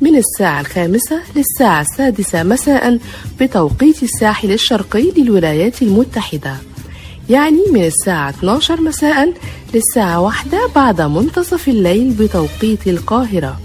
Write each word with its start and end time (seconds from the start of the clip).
من 0.00 0.16
الساعة 0.16 0.60
الخامسة 0.60 1.20
للساعة 1.36 1.80
السادسة 1.80 2.42
مساء 2.42 2.98
بتوقيت 3.40 4.02
الساحل 4.02 4.52
الشرقي 4.52 5.10
للولايات 5.10 5.82
المتحدة. 5.82 6.56
يعني 7.30 7.58
من 7.72 7.84
الساعة 7.84 8.30
12 8.30 8.80
مساء 8.80 9.32
للساعة 9.74 10.20
واحدة 10.20 10.58
بعد 10.74 11.00
منتصف 11.00 11.68
الليل 11.68 12.10
بتوقيت 12.10 12.86
القاهرة. 12.86 13.60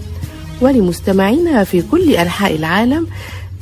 ولمستمعينا 0.60 1.64
في 1.64 1.82
كل 1.82 2.10
أنحاء 2.14 2.56
العالم 2.56 3.06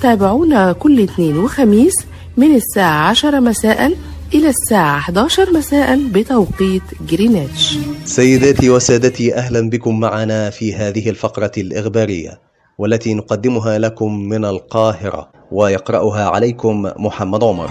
تابعونا 0.01 0.73
كل 0.73 1.01
اثنين 1.01 1.39
وخميس 1.39 1.95
من 2.37 2.55
الساعة 2.55 3.09
10 3.09 3.41
مساء 3.41 3.93
إلى 4.35 4.49
الساعة 4.49 4.99
11 4.99 5.53
مساء 5.53 5.99
بتوقيت 6.13 6.83
جرينتش. 7.09 7.79
سيداتي 8.05 8.71
وسادتي 8.71 9.35
أهلا 9.35 9.71
بكم 9.71 10.01
معنا 10.01 10.51
في 10.51 10.75
هذه 10.75 11.11
الفقرة 11.11 11.53
الإخبارية. 11.59 12.48
والتي 12.79 13.15
نقدمها 13.15 13.79
لكم 13.79 14.19
من 14.19 14.45
القاهرة 14.45 15.29
ويقرأها 15.53 16.25
عليكم 16.29 16.91
محمد 16.97 17.45
عمر. 17.45 17.71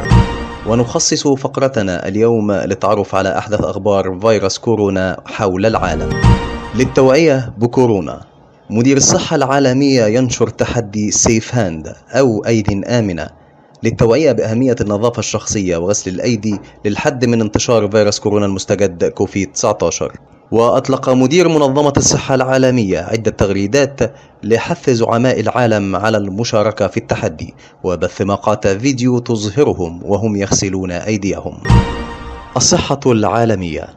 ونخصص 0.68 1.28
فقرتنا 1.28 2.08
اليوم 2.08 2.52
للتعرف 2.52 3.16
على 3.16 3.38
أحدث 3.38 3.62
أخبار 3.62 4.20
فيروس 4.22 4.58
كورونا 4.58 5.22
حول 5.26 5.66
العالم. 5.66 6.10
للتوعية 6.76 7.54
بكورونا. 7.58 8.22
مدير 8.70 8.98
الصحة 8.98 9.36
العالمية 9.36 10.06
ينشر 10.06 10.48
تحدي 10.50 11.12
safe 11.12 11.56
hand 11.56 11.96
أو 12.12 12.46
أيد 12.46 12.86
آمنة 12.86 13.28
للتوعية 13.84 14.32
بأهمية 14.32 14.76
النظافة 14.82 15.20
الشخصية 15.20 15.78
وغسل 15.78 16.12
الأيدي 16.12 16.60
للحد 16.86 17.26
من 17.26 17.42
انتشار 17.42 17.92
فيروس 17.92 18.20
كورونا 18.20 18.46
المستجد 18.46 19.06
كوفيد 19.06 19.52
19 19.52 20.12
وأطلق 20.52 21.10
مدير 21.10 21.48
منظمة 21.48 21.94
الصحة 21.98 22.36
العالمية 22.36 23.00
عدة 23.00 23.32
تغريدات 23.32 24.00
لحث 24.44 24.90
زعماء 24.90 25.40
العالم 25.40 25.96
على 25.96 26.18
المشاركة 26.18 26.88
في 26.88 26.98
التحدي 26.98 27.54
وبث 27.84 28.22
مقاطع 28.22 28.78
فيديو 28.78 29.20
تظهرهم 29.20 30.04
وهم 30.04 30.36
يغسلون 30.36 30.92
أيديهم. 30.92 31.58
الصحة 32.58 33.00
العالمية. 33.06 33.88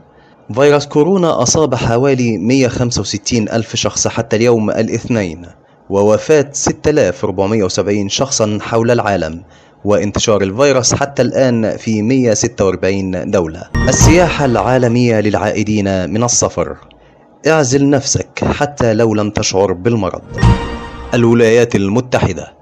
فيروس 0.54 0.86
كورونا 0.86 1.42
أصاب 1.42 1.74
حوالي 1.74 2.38
165 2.38 3.48
ألف 3.48 3.76
شخص 3.76 4.08
حتى 4.08 4.36
اليوم 4.36 4.70
الاثنين 4.70 5.46
ووفاة 5.90 6.50
6470 6.52 8.08
شخصا 8.08 8.58
حول 8.62 8.90
العالم. 8.90 9.42
وانتشار 9.84 10.42
الفيروس 10.42 10.94
حتى 10.94 11.22
الآن 11.22 11.76
في 11.76 12.02
146 12.02 13.30
دولة. 13.30 13.62
السياحة 13.88 14.44
العالمية 14.44 15.20
للعائدين 15.20 16.10
من 16.10 16.24
السفر. 16.24 16.76
اعزل 17.46 17.90
نفسك 17.90 18.44
حتى 18.44 18.94
لو 18.94 19.14
لم 19.14 19.30
تشعر 19.30 19.72
بالمرض. 19.72 20.22
الولايات 21.14 21.74
المتحدة. 21.74 22.52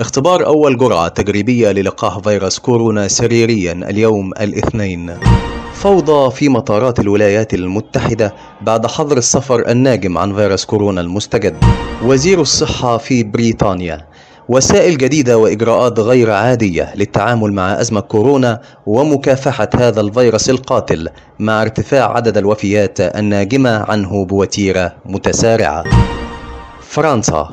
اختبار 0.00 0.46
أول 0.46 0.78
جرعة 0.78 1.08
تجريبية 1.08 1.70
للقاح 1.70 2.18
فيروس 2.18 2.58
كورونا 2.58 3.08
سريريا 3.08 3.72
اليوم 3.72 4.32
الاثنين. 4.40 5.16
فوضى 5.74 6.30
في 6.30 6.48
مطارات 6.48 7.00
الولايات 7.00 7.54
المتحدة 7.54 8.34
بعد 8.62 8.86
حظر 8.86 9.16
السفر 9.16 9.68
الناجم 9.68 10.18
عن 10.18 10.34
فيروس 10.34 10.64
كورونا 10.64 11.00
المستجد. 11.00 11.56
وزير 12.02 12.40
الصحة 12.40 12.98
في 12.98 13.22
بريطانيا. 13.22 14.06
وسائل 14.48 14.98
جديدة 14.98 15.38
وإجراءات 15.38 16.00
غير 16.00 16.30
عادية 16.30 16.94
للتعامل 16.94 17.52
مع 17.52 17.80
أزمة 17.80 18.00
كورونا 18.00 18.60
ومكافحة 18.86 19.68
هذا 19.74 20.00
الفيروس 20.00 20.50
القاتل 20.50 21.08
مع 21.38 21.62
ارتفاع 21.62 22.16
عدد 22.16 22.38
الوفيات 22.38 23.00
الناجمة 23.00 23.70
عنه 23.90 24.24
بوتيرة 24.24 24.92
متسارعة. 25.06 25.84
فرنسا 26.80 27.48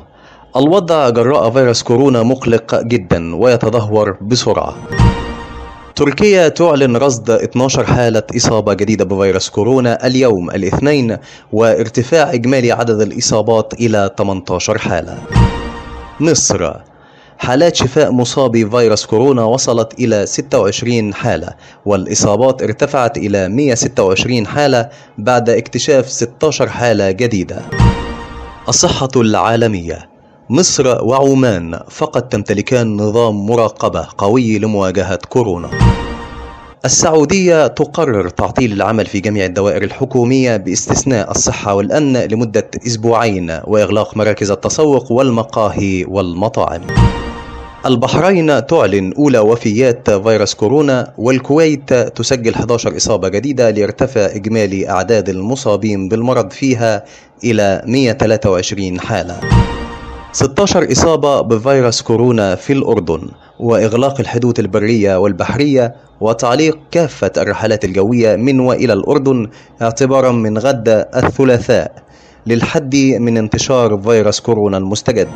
الوضع 0.56 1.09
جراء 1.09 1.52
فيروس 1.52 1.84
كورونا 1.84 2.24
مقلق 2.24 2.81
جدا 2.81 3.35
ويتدهور 3.35 4.18
بسرعة. 4.22 4.75
تركيا 5.96 6.47
تعلن 6.47 6.97
رصد 6.97 7.29
12 7.29 7.84
حالة 7.85 8.23
إصابة 8.35 8.73
جديدة 8.73 9.06
بفيروس 9.06 9.50
كورونا 9.50 10.08
اليوم 10.08 10.50
الاثنين 10.50 11.18
وارتفاع 11.53 12.34
إجمالي 12.34 12.72
عدد 12.72 13.02
الإصابات 13.02 13.73
إلى 13.73 14.09
18 14.18 14.78
حالة. 14.78 15.18
مصر 16.21 16.73
حالات 17.37 17.75
شفاء 17.75 18.11
مصابي 18.11 18.69
فيروس 18.69 19.05
كورونا 19.05 19.43
وصلت 19.43 19.99
إلى 19.99 20.25
26 20.25 21.13
حالة 21.13 21.53
والإصابات 21.85 22.63
ارتفعت 22.63 23.17
إلى 23.17 23.49
126 23.49 24.47
حالة 24.47 24.89
بعد 25.17 25.49
اكتشاف 25.49 26.09
16 26.09 26.69
حالة 26.69 27.11
جديدة. 27.11 27.61
الصحة 28.69 29.09
العالمية. 29.15 30.09
مصر 30.49 31.05
وعمان 31.05 31.79
فقط 31.89 32.23
تمتلكان 32.23 32.97
نظام 32.97 33.45
مراقبة 33.45 34.07
قوي 34.17 34.59
لمواجهة 34.59 35.19
كورونا. 35.29 35.69
السعودية 36.85 37.67
تقرر 37.67 38.29
تعطيل 38.29 38.73
العمل 38.73 39.05
في 39.05 39.19
جميع 39.19 39.45
الدوائر 39.45 39.83
الحكومية 39.83 40.57
باستثناء 40.57 41.31
الصحة 41.31 41.73
والأمن 41.73 42.17
لمدة 42.17 42.69
أسبوعين 42.87 43.59
وإغلاق 43.63 44.17
مراكز 44.17 44.51
التسوق 44.51 45.11
والمقاهي 45.11 46.05
والمطاعم. 46.07 46.81
البحرين 47.85 48.65
تعلن 48.67 49.13
أولى 49.13 49.39
وفيات 49.39 50.09
فيروس 50.09 50.53
كورونا 50.53 51.13
والكويت 51.17 51.93
تسجل 51.93 52.53
11 52.53 52.97
إصابة 52.97 53.27
جديدة 53.27 53.69
ليرتفع 53.69 54.25
إجمالي 54.25 54.89
أعداد 54.89 55.29
المصابين 55.29 56.09
بالمرض 56.09 56.51
فيها 56.51 57.03
إلى 57.43 57.81
123 57.85 58.99
حالة. 58.99 59.39
16 60.31 60.91
إصابة 60.91 61.41
بفيروس 61.41 62.01
كورونا 62.01 62.55
في 62.55 62.73
الأردن 62.73 63.29
وإغلاق 63.61 64.19
الحدود 64.19 64.59
البرية 64.59 65.19
والبحرية 65.19 65.95
وتعليق 66.22 66.79
كافة 66.91 67.31
الرحلات 67.38 67.85
الجوية 67.85 68.35
من 68.35 68.59
وإلى 68.59 68.94
الأردن 68.94 69.47
اعتبارا 69.81 70.31
من 70.31 70.57
غد 70.57 71.07
الثلاثاء 71.16 71.91
للحد 72.47 72.95
من 72.95 73.38
انتشار 73.38 73.97
فيروس 73.97 74.39
كورونا 74.39 74.77
المستجد. 74.77 75.27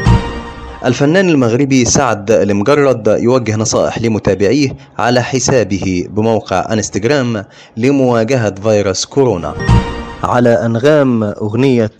الفنان 0.86 1.30
المغربي 1.30 1.86
سعد 1.86 2.32
المجرد 2.32 3.08
يوجه 3.08 3.56
نصائح 3.56 4.02
لمتابعيه 4.02 4.70
على 4.98 5.24
حسابه 5.24 6.06
بموقع 6.10 6.74
انستغرام 6.74 7.46
لمواجهة 7.78 8.56
فيروس 8.64 9.06
كورونا. 9.06 9.54
على 10.24 10.50
أنغام 10.50 11.24
أغنية 11.24 11.92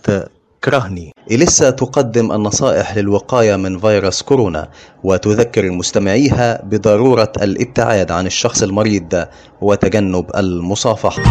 كرهني 0.66 1.12
إليسا 1.30 1.70
تقدم 1.70 2.32
النصائح 2.32 2.96
للوقاية 2.96 3.56
من 3.56 3.78
فيروس 3.78 4.22
كورونا 4.22 4.68
وتذكر 5.04 5.64
المستمعيها 5.64 6.62
بضرورة 6.64 7.32
الابتعاد 7.42 8.10
عن 8.10 8.26
الشخص 8.26 8.62
المريض 8.62 9.24
وتجنب 9.60 10.26
المصافحة. 10.36 11.22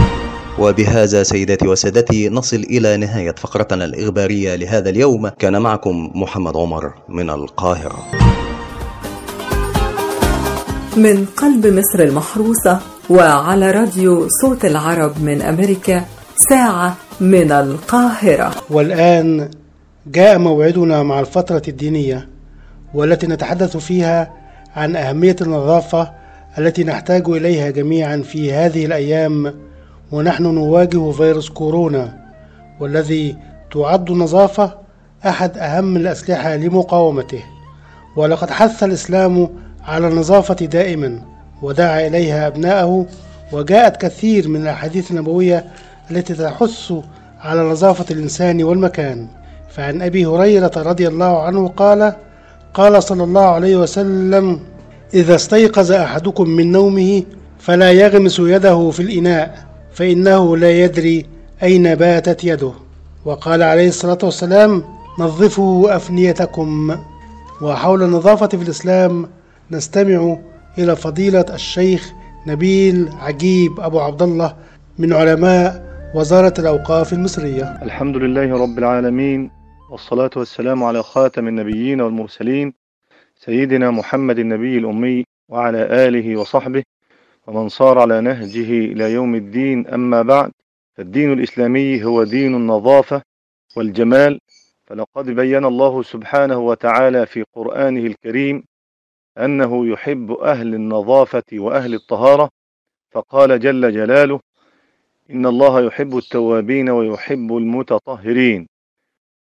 وبهذا 0.59 1.23
سيداتي 1.23 1.67
وسادتي 1.67 2.29
نصل 2.29 2.57
إلى 2.57 2.97
نهاية 2.97 3.35
فقرتنا 3.37 3.85
الإخبارية 3.85 4.55
لهذا 4.55 4.89
اليوم. 4.89 5.27
كان 5.27 5.61
معكم 5.61 6.11
محمد 6.15 6.57
عمر 6.57 6.93
من 7.09 7.29
القاهرة. 7.29 7.99
من 10.97 11.25
قلب 11.25 11.67
مصر 11.67 11.99
المحروسة 11.99 12.79
وعلى 13.09 13.71
راديو 13.71 14.27
صوت 14.41 14.65
العرب 14.65 15.23
من 15.23 15.41
أمريكا 15.41 16.05
ساعة 16.37 16.95
من 17.21 17.51
القاهرة. 17.51 18.51
والآن 18.69 19.49
جاء 20.07 20.37
موعدنا 20.37 21.03
مع 21.03 21.19
الفترة 21.19 21.61
الدينية 21.67 22.29
والتي 22.93 23.27
نتحدث 23.27 23.77
فيها 23.77 24.31
عن 24.75 24.95
أهمية 24.95 25.35
النظافة 25.41 26.11
التي 26.57 26.83
نحتاج 26.83 27.29
إليها 27.29 27.69
جميعا 27.69 28.17
في 28.17 28.53
هذه 28.53 28.85
الأيام 28.85 29.53
ونحن 30.11 30.43
نواجه 30.43 31.11
فيروس 31.11 31.49
كورونا 31.49 32.17
والذي 32.79 33.37
تعد 33.71 34.11
النظافة 34.11 34.73
أحد 35.25 35.57
أهم 35.57 35.95
الأسلحة 35.95 36.55
لمقاومته. 36.55 37.43
ولقد 38.15 38.49
حث 38.49 38.83
الإسلام 38.83 39.49
على 39.87 40.07
النظافة 40.07 40.65
دائما 40.65 41.21
ودعا 41.61 42.07
إليها 42.07 42.47
أبناءه 42.47 43.05
وجاءت 43.51 44.01
كثير 44.01 44.47
من 44.47 44.61
الأحاديث 44.61 45.11
النبوية 45.11 45.65
التي 46.11 46.33
تحث 46.33 46.93
على 47.41 47.61
نظافة 47.61 48.05
الإنسان 48.11 48.63
والمكان. 48.63 49.27
فعن 49.69 50.01
أبي 50.01 50.25
هريرة 50.25 50.71
رضي 50.77 51.07
الله 51.07 51.43
عنه 51.43 51.67
قال 51.67 52.13
قال 52.73 53.03
صلى 53.03 53.23
الله 53.23 53.45
عليه 53.45 53.75
وسلم 53.75 54.59
إذا 55.13 55.35
استيقظ 55.35 55.91
أحدكم 55.91 56.49
من 56.49 56.71
نومه 56.71 57.23
فلا 57.59 57.91
يغمس 57.91 58.39
يده 58.39 58.89
في 58.89 58.99
الإناء 58.99 59.65
فإنه 59.93 60.57
لا 60.57 60.71
يدري 60.71 61.25
أين 61.63 61.95
باتت 61.95 62.43
يده. 62.43 62.71
وقال 63.25 63.63
عليه 63.63 63.87
الصلاة 63.87 64.17
والسلام 64.23 64.83
نظفوا 65.19 65.95
أفنيتكم. 65.95 66.97
وحول 67.61 68.03
النظافة 68.03 68.47
في 68.47 68.63
الإسلام 68.63 69.29
نستمع 69.71 70.37
إلى 70.77 70.95
فضيلة 70.95 71.45
الشيخ 71.53 72.11
نبيل 72.47 73.09
عجيب 73.19 73.79
أبو 73.79 73.99
عبد 73.99 74.21
الله 74.21 74.53
من 74.99 75.13
علماء 75.13 75.84
وزارة 76.15 76.53
الأوقاف 76.59 77.13
المصرية. 77.13 77.63
الحمد 77.81 78.17
لله 78.17 78.57
رب 78.63 78.77
العالمين 78.77 79.51
والصلاة 79.91 80.29
والسلام 80.35 80.83
على 80.83 81.03
خاتم 81.03 81.47
النبيين 81.47 82.01
والمرسلين 82.01 82.73
سيدنا 83.35 83.91
محمد 83.91 84.39
النبي 84.39 84.77
الأمي 84.77 85.25
وعلى 85.49 85.77
آله 86.07 86.35
وصحبه 86.39 86.83
ومن 87.47 87.69
صار 87.69 87.99
على 87.99 88.21
نهجه 88.21 88.69
إلى 88.91 89.13
يوم 89.13 89.35
الدين 89.35 89.87
أما 89.87 90.21
بعد 90.21 90.51
فالدين 90.93 91.33
الإسلامي 91.33 92.03
هو 92.03 92.23
دين 92.23 92.55
النظافة 92.55 93.21
والجمال 93.77 94.39
فلقد 94.87 95.25
بين 95.25 95.65
الله 95.65 96.03
سبحانه 96.03 96.57
وتعالى 96.57 97.25
في 97.25 97.43
قرآنه 97.53 97.99
الكريم 97.99 98.63
أنه 99.37 99.87
يحب 99.87 100.31
أهل 100.31 100.75
النظافة 100.75 101.43
وأهل 101.53 101.93
الطهارة 101.93 102.49
فقال 103.11 103.59
جل 103.59 103.93
جلاله 103.93 104.39
إن 105.31 105.45
الله 105.45 105.85
يحب 105.85 106.17
التوابين 106.17 106.89
ويحب 106.89 107.57
المتطهرين. 107.57 108.67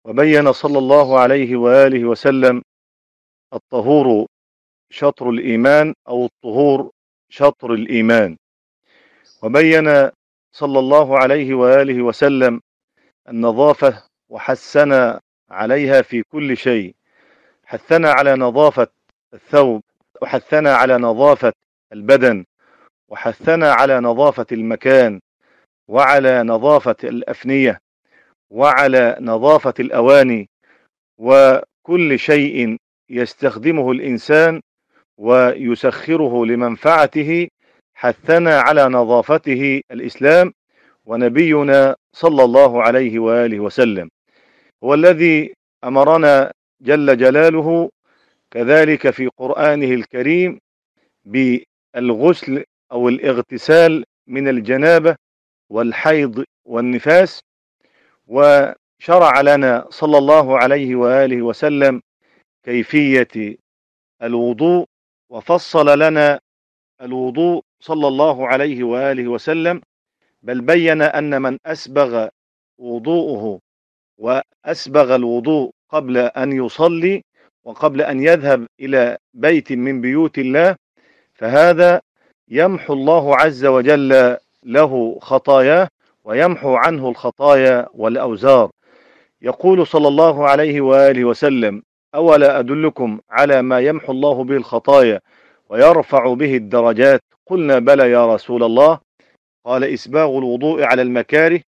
وبين 0.05 0.53
صلى 0.53 0.79
الله 0.79 1.19
عليه 1.21 1.57
وآله 1.57 2.05
وسلم 2.05 2.63
الطهور 3.53 4.27
شطر 4.91 5.31
الإيمان 5.31 5.95
أو 6.09 6.25
الطهور 6.27 6.91
شطر 7.29 7.75
الإيمان. 7.75 8.37
وبين 9.43 10.11
صلى 10.53 10.79
الله 10.79 11.19
عليه 11.19 11.55
وآله 11.55 12.03
وسلم 12.03 12.61
النظافة 13.29 14.03
وحسنا 14.29 15.21
عليها 15.51 16.03
في 16.03 16.23
كل 16.23 16.57
شيء. 16.57 16.95
حثنا 17.65 18.11
على 18.11 18.35
نظافة 18.35 18.87
الثوب 19.35 19.83
وحثنا 20.23 20.75
على 20.75 20.99
نظافة 20.99 21.53
البدن 21.93 22.45
وحثنا 23.09 23.73
على 23.73 24.01
نظافة 24.01 24.47
المكان. 24.53 25.21
وعلى 25.89 26.43
نظافة 26.43 26.97
الأفنية 27.05 27.81
وعلى 28.51 29.17
نظافة 29.21 29.75
الأواني 29.81 30.49
وكل 31.19 32.19
شيء 32.19 32.77
يستخدمه 33.11 33.93
الإنسان 33.93 34.61
ويسخره 35.19 36.47
لمنفعته 36.47 37.49
حثنا 37.95 38.61
على 38.61 38.89
نظافته 38.89 39.83
الإسلام 39.91 40.53
ونبينا 41.05 41.97
صلى 42.13 42.45
الله 42.45 42.83
عليه 42.83 43.19
وآله 43.19 43.61
وسلم. 43.61 44.11
هو 44.85 44.95
الذي 44.95 45.55
أمرنا 45.85 46.53
جل 46.81 47.17
جلاله 47.17 47.91
كذلك 48.51 49.11
في 49.11 49.27
قرآنه 49.27 49.87
الكريم 49.95 50.61
بالغسل 51.25 52.65
أو 52.93 53.09
الاغتسال 53.09 54.05
من 54.27 54.49
الجنابة 54.49 55.17
والحيض 55.71 56.45
والنفاس 56.65 57.41
وشرع 58.27 59.41
لنا 59.41 59.87
صلى 59.91 60.19
الله 60.19 60.59
عليه 60.59 60.95
وآله 60.97 61.43
وسلم 61.43 62.03
كيفية 62.65 63.57
الوضوء 64.23 64.87
وفصل 65.31 65.99
لنا 65.99 66.41
الوضوء 67.03 67.63
صلى 67.81 68.09
الله 68.09 68.49
عليه 68.49 68.85
وآله 68.85 69.29
وسلم 69.29 69.81
بل 70.43 70.61
بين 70.61 71.03
أن 71.03 71.43
من 71.43 71.59
أسبغ 71.67 72.29
وضوءه 72.79 73.61
وأسبغ 74.19 75.15
الوضوء 75.15 75.71
قبل 75.89 76.17
أن 76.19 76.53
يصلي 76.53 77.23
وقبل 77.65 78.03
أن 78.03 78.23
يذهب 78.23 78.67
إلى 78.81 79.19
بيت 79.35 79.73
من 79.73 80.01
بيوت 80.01 80.39
الله 80.39 80.77
فهذا 81.35 82.01
يمحو 82.49 82.93
الله 82.95 83.37
عز 83.37 83.65
وجل 83.65 84.37
له 84.65 85.19
خطاياه 85.23 85.89
ويمحو 86.25 86.75
عنه 86.75 87.09
الخطايا 87.09 87.87
والأوزار. 87.95 88.71
يقول 89.43 89.87
صلى 89.87 90.09
الله 90.09 90.49
عليه 90.49 90.81
وآله 90.81 91.25
وسلم 91.25 91.83
أولا 92.15 92.59
أدلكم 92.59 93.21
على 93.31 93.63
ما 93.63 93.81
يمحو 93.81 94.13
الله 94.13 94.45
به 94.45 94.57
الخطايا 94.57 95.21
ويرفع 95.69 96.35
به 96.35 96.57
الدرجات؟ 96.57 97.21
قلنا 97.47 97.79
بلى 97.79 98.11
يا 98.11 98.35
رسول 98.35 98.63
الله. 98.63 98.99
قال 99.67 99.85
إسباغ 99.85 100.39
الوضوء 100.39 100.83
على 100.83 101.03
المكاره 101.03 101.61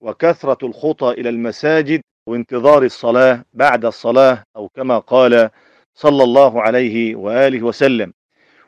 وكثرة 0.00 0.66
الخطى 0.66 1.10
إلى 1.10 1.28
المساجد 1.28 2.00
وانتظار 2.28 2.82
الصلاة 2.82 3.44
بعد 3.54 3.84
الصلاة 3.84 4.42
أو 4.56 4.68
كما 4.68 4.98
قال 4.98 5.50
صلى 5.94 6.24
الله 6.24 6.62
عليه 6.62 7.16
وآله 7.16 7.62
وسلم. 7.62 8.12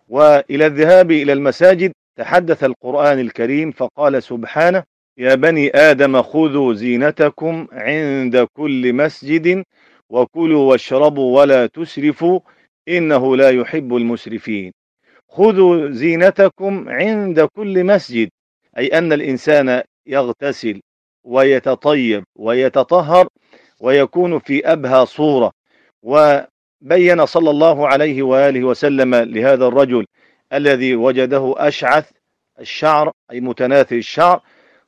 وإلى 0.09 0.67
الذهاب 0.67 1.11
إلى 1.11 1.33
المساجد 1.33 1.93
تحدث 2.19 2.65
القرآن 2.65 3.19
الكريم 3.19 3.71
فقال 3.71 4.23
سبحانه 4.23 4.83
يا 5.19 5.35
بني 5.35 5.71
آدم 5.75 6.23
خذوا 6.23 6.75
زينتكم 6.75 7.67
عند 7.73 8.47
كل 8.53 8.93
مسجد 8.93 9.65
وكلوا 10.11 10.71
واشربوا 10.71 11.41
ولا 11.41 11.67
تسرفوا 11.67 12.41
إنه 12.89 13.37
لا 13.37 13.51
يحب 13.51 13.97
المسرفين. 13.97 14.73
خذوا 15.29 15.91
زينتكم 15.91 16.89
عند 16.89 17.41
كل 17.41 17.85
مسجد 17.85 18.29
أي 18.79 18.87
أن 18.87 19.13
الإنسان 19.13 19.83
يغتسل 20.07 20.81
ويتطيب 21.25 22.25
ويتطهر 22.37 23.29
ويكون 23.81 24.39
في 24.39 24.73
أبهى 24.73 25.07
صورة. 25.07 25.53
وبين 26.03 27.27
صلى 27.27 27.51
الله 27.51 27.89
عليه 27.89 28.23
وآله 28.23 28.65
وسلم 28.65 29.15
لهذا 29.15 29.67
الرجل 29.67 30.07
الذي 30.53 30.97
وجده 30.97 31.55
أشعث 31.57 32.11
الشعر 32.61 33.13
أي 33.31 33.41
متناثر 33.41 33.97
الشعر 33.97 34.41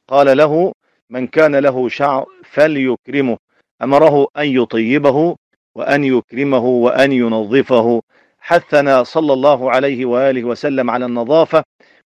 قال 0.09 0.37
له 0.37 0.73
من 1.11 1.27
كان 1.27 1.57
له 1.57 1.89
شعر 1.89 2.27
فليكرمه 2.45 3.39
أمره 3.83 4.29
أن 4.39 4.47
يطيبه 4.47 5.37
وأن 5.75 6.05
يكرمه 6.05 6.65
وأن 6.65 7.13
ينظفه. 7.13 8.03
حثنا 8.39 9.03
صلى 9.03 9.33
الله 9.33 9.71
عليه 9.71 10.05
وآله 10.05 10.45
وسلم 10.45 10.91
على 10.91 11.05
النظافة 11.05 11.65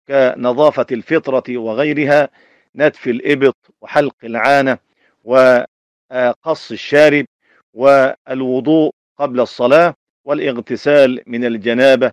كنظافة 0.07 0.85
الفطرة 0.91 1.57
وغيرها 1.57 2.29
نتف 2.75 3.07
الإبط 3.07 3.55
وحلق 3.81 4.15
العانة 4.23 4.77
وقص 5.23 6.71
الشارب 6.71 7.25
والوضوء 7.73 8.91
قبل 9.19 9.39
الصلاة 9.39 9.93
والاغتسال 10.25 11.21
من 11.27 11.45
الجنابة 11.45 12.11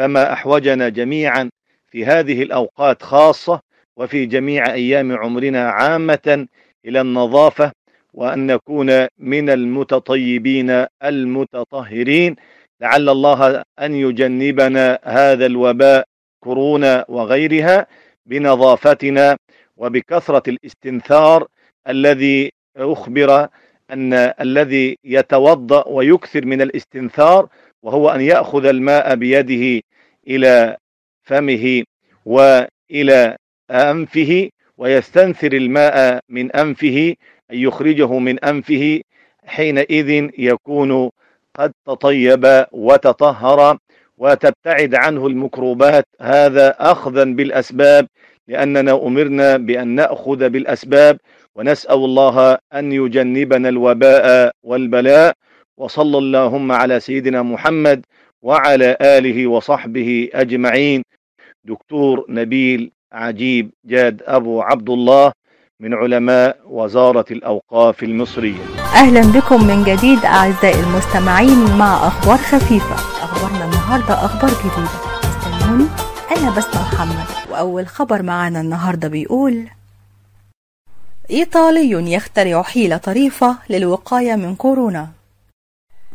فما 0.00 0.32
أحوجنا 0.32 0.88
جميعا 0.88 1.50
في 1.90 2.04
هذه 2.06 2.42
الأوقات 2.42 3.02
خاصة 3.02 3.60
وفي 3.96 4.26
جميع 4.26 4.72
أيام 4.72 5.12
عمرنا 5.12 5.70
عامة 5.70 6.46
إلى 6.84 7.00
النظافة 7.00 7.72
وأن 8.14 8.46
نكون 8.46 9.06
من 9.18 9.50
المتطيبين 9.50 10.86
المتطهرين. 11.04 12.36
لعل 12.80 13.08
الله 13.08 13.62
أن 13.80 13.94
يجنبنا 13.94 14.98
هذا 15.04 15.46
الوباء 15.46 16.04
كورونا 16.44 17.04
وغيرها 17.08 17.86
بنظافتنا 18.26 19.36
وبكثرة 19.76 20.42
الاستنثار 20.50 21.46
الذي 21.88 22.52
أخبر 22.76 23.48
أن 23.90 24.12
الذي 24.40 24.98
يتوضأ 25.04 25.88
ويكثر 25.88 26.46
من 26.46 26.62
الاستنثار 26.62 27.48
وهو 27.82 28.08
أن 28.08 28.20
يأخذ 28.20 28.64
الماء 28.64 29.14
بيده 29.14 29.82
إلى 30.30 30.76
فمه 31.22 31.82
وإلى 32.24 33.36
أنفه 33.70 34.48
ويستنثر 34.78 35.52
الماء 35.52 36.20
من 36.28 36.52
أنفه 36.52 37.14
أن 37.50 37.56
يخرجه 37.58 38.18
من 38.18 38.44
أنفه 38.44 39.00
حينئذ 39.46 40.30
يكون 40.38 41.10
قد 41.54 41.72
تطيب 41.86 42.66
وتطهر 42.72 43.78
وتبتعد 44.18 44.94
عنه 44.94 45.26
المكروبات. 45.26 46.04
هذا 46.20 46.76
أخذا 46.78 47.24
بالأسباب 47.24 48.06
لأننا 48.48 48.92
أمرنا 48.92 49.56
بأن 49.56 49.88
نأخذ 49.88 50.48
بالأسباب 50.48 51.18
ونسأل 51.54 51.94
الله 51.94 52.58
أن 52.74 52.92
يجنبنا 52.92 53.68
الوباء 53.68 54.52
والبلاء 54.62 55.34
وصلى 55.76 56.18
اللهم 56.18 56.72
على 56.72 57.00
سيدنا 57.00 57.42
محمد 57.42 58.06
وعلى 58.42 58.96
آله 59.00 59.46
وصحبه 59.46 60.28
أجمعين. 60.32 61.02
دكتور 61.64 62.26
نبيل 62.28 62.90
عجيب 63.12 63.70
جاد 63.84 64.22
أبو 64.26 64.62
عبد 64.62 64.90
الله 64.90 65.32
من 65.80 65.94
علماء 65.94 66.58
وزارة 66.64 67.24
الأوقاف 67.30 68.02
المصرية. 68.02 68.62
أهلا 68.94 69.20
بكم 69.20 69.66
من 69.66 69.84
جديد 69.84 70.24
أعزائي 70.24 70.80
المستمعين 70.80 71.78
مع 71.78 72.06
أخبار 72.06 72.38
خفيفة. 72.38 72.94
أخبارنا 73.24 73.64
النهاردة 73.64 74.14
أخبار 74.14 74.50
جديدة. 74.50 74.90
استنوني 75.24 75.86
أنا 76.30 76.56
بسمة 76.56 76.82
محمد. 76.82 77.52
وأول 77.52 77.86
خبر 77.86 78.22
معانا 78.22 78.60
النهاردة 78.60 79.08
بيقول 79.08 79.64
إيطالي 81.30 82.12
يخترع 82.12 82.62
حيلة 82.62 82.96
طريفة 82.96 83.56
للوقاية 83.70 84.36
من 84.36 84.54
كورونا. 84.54 85.08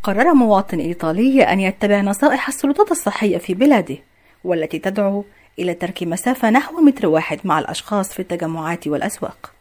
قرر 0.05 0.33
مواطن 0.33 0.79
إيطالي 0.79 1.43
أن 1.43 1.59
يتبع 1.59 2.01
نصائح 2.01 2.47
السلطات 2.47 2.91
الصحية 2.91 3.37
في 3.37 3.53
بلاده 3.53 3.97
والتي 4.43 4.79
تدعو 4.79 5.25
إلى 5.59 5.73
ترك 5.73 6.03
مسافة 6.03 6.49
نحو 6.49 6.81
متر 6.81 7.07
واحد 7.07 7.39
مع 7.43 7.59
الأشخاص 7.59 8.13
في 8.13 8.19
التجمعات 8.19 8.87
والأسواق. 8.87 9.51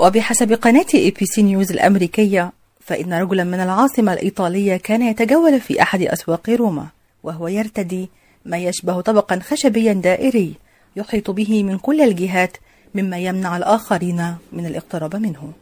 وبحسب 0.00 0.52
قناة 0.52 0.86
اي 0.94 1.10
بي 1.10 1.26
سي 1.26 1.42
نيوز 1.42 1.72
الأمريكية 1.72 2.52
فإن 2.80 3.12
رجلا 3.12 3.44
من 3.44 3.60
العاصمة 3.60 4.12
الإيطالية 4.12 4.76
كان 4.76 5.02
يتجول 5.02 5.60
في 5.60 5.82
أحد 5.82 6.02
أسواق 6.02 6.50
روما 6.50 6.86
وهو 7.22 7.48
يرتدي 7.48 8.08
ما 8.44 8.58
يشبه 8.58 9.00
طبقا 9.00 9.38
خشبيا 9.38 9.92
دائري 9.92 10.54
يحيط 10.96 11.30
به 11.30 11.62
من 11.62 11.78
كل 11.78 12.00
الجهات 12.00 12.56
مما 12.94 13.18
يمنع 13.18 13.56
الآخرين 13.56 14.34
من 14.52 14.66
الاقتراب 14.66 15.16
منه. 15.16 15.52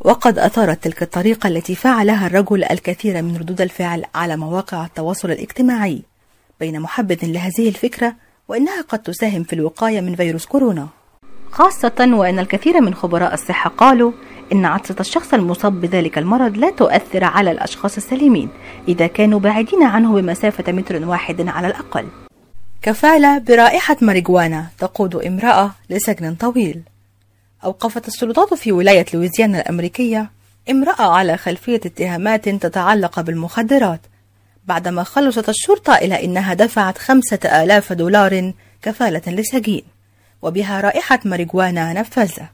وقد 0.00 0.38
أثارت 0.38 0.84
تلك 0.84 1.02
الطريقة 1.02 1.46
التي 1.48 1.74
فعلها 1.74 2.26
الرجل 2.26 2.64
الكثير 2.64 3.22
من 3.22 3.36
ردود 3.36 3.60
الفعل 3.60 4.04
على 4.14 4.36
مواقع 4.36 4.84
التواصل 4.84 5.30
الاجتماعي 5.30 6.02
بين 6.60 6.80
محبذ 6.80 7.18
لهذه 7.22 7.68
الفكرة 7.68 8.14
وإنها 8.48 8.82
قد 8.82 8.98
تساهم 8.98 9.42
في 9.42 9.52
الوقاية 9.52 10.00
من 10.00 10.16
فيروس 10.16 10.46
كورونا. 10.46 10.88
خاصة 11.50 12.08
وأن 12.12 12.38
الكثير 12.38 12.80
من 12.80 12.94
خبراء 12.94 13.34
الصحة 13.34 13.70
قالوا 13.70 14.12
إن 14.52 14.64
عطسة 14.64 14.96
الشخص 15.00 15.34
المصاب 15.34 15.80
بذلك 15.80 16.18
المرض 16.18 16.56
لا 16.56 16.70
تؤثر 16.70 17.24
على 17.24 17.50
الأشخاص 17.50 17.96
السليمين 17.96 18.48
إذا 18.88 19.06
كانوا 19.06 19.40
بعيدين 19.40 19.82
عنه 19.82 20.12
بمسافة 20.14 20.72
متر 20.72 21.08
واحد 21.08 21.48
على 21.48 21.66
الأقل. 21.66 22.06
كفالة 22.82 23.38
برائحة 23.38 23.96
ماريجوانا 24.00 24.66
تقود 24.78 25.16
امرأة 25.16 25.70
لسجن 25.90 26.34
طويل. 26.34 26.82
أوقفت 27.64 28.08
السلطات 28.08 28.54
في 28.54 28.72
ولاية 28.72 29.06
لويزيانا 29.14 29.60
الأمريكية 29.60 30.30
امرأة 30.70 31.02
على 31.02 31.36
خلفية 31.36 31.80
اتهامات 31.86 32.48
تتعلق 32.48 33.20
بالمخدرات. 33.20 34.00
بعدما 34.66 35.02
خلصت 35.02 35.48
الشرطة 35.48 35.94
إلى 35.94 36.24
أنها 36.24 36.54
دفعت 36.54 36.98
خمسة 36.98 37.38
آلاف 37.44 37.92
دولار 37.92 38.52
كفالة 38.82 39.22
لسجين 39.26 39.82
وبها 40.42 40.80
رائحة 40.80 41.20
ماريجوانا 41.24 41.92
نفاذة. 41.92 42.48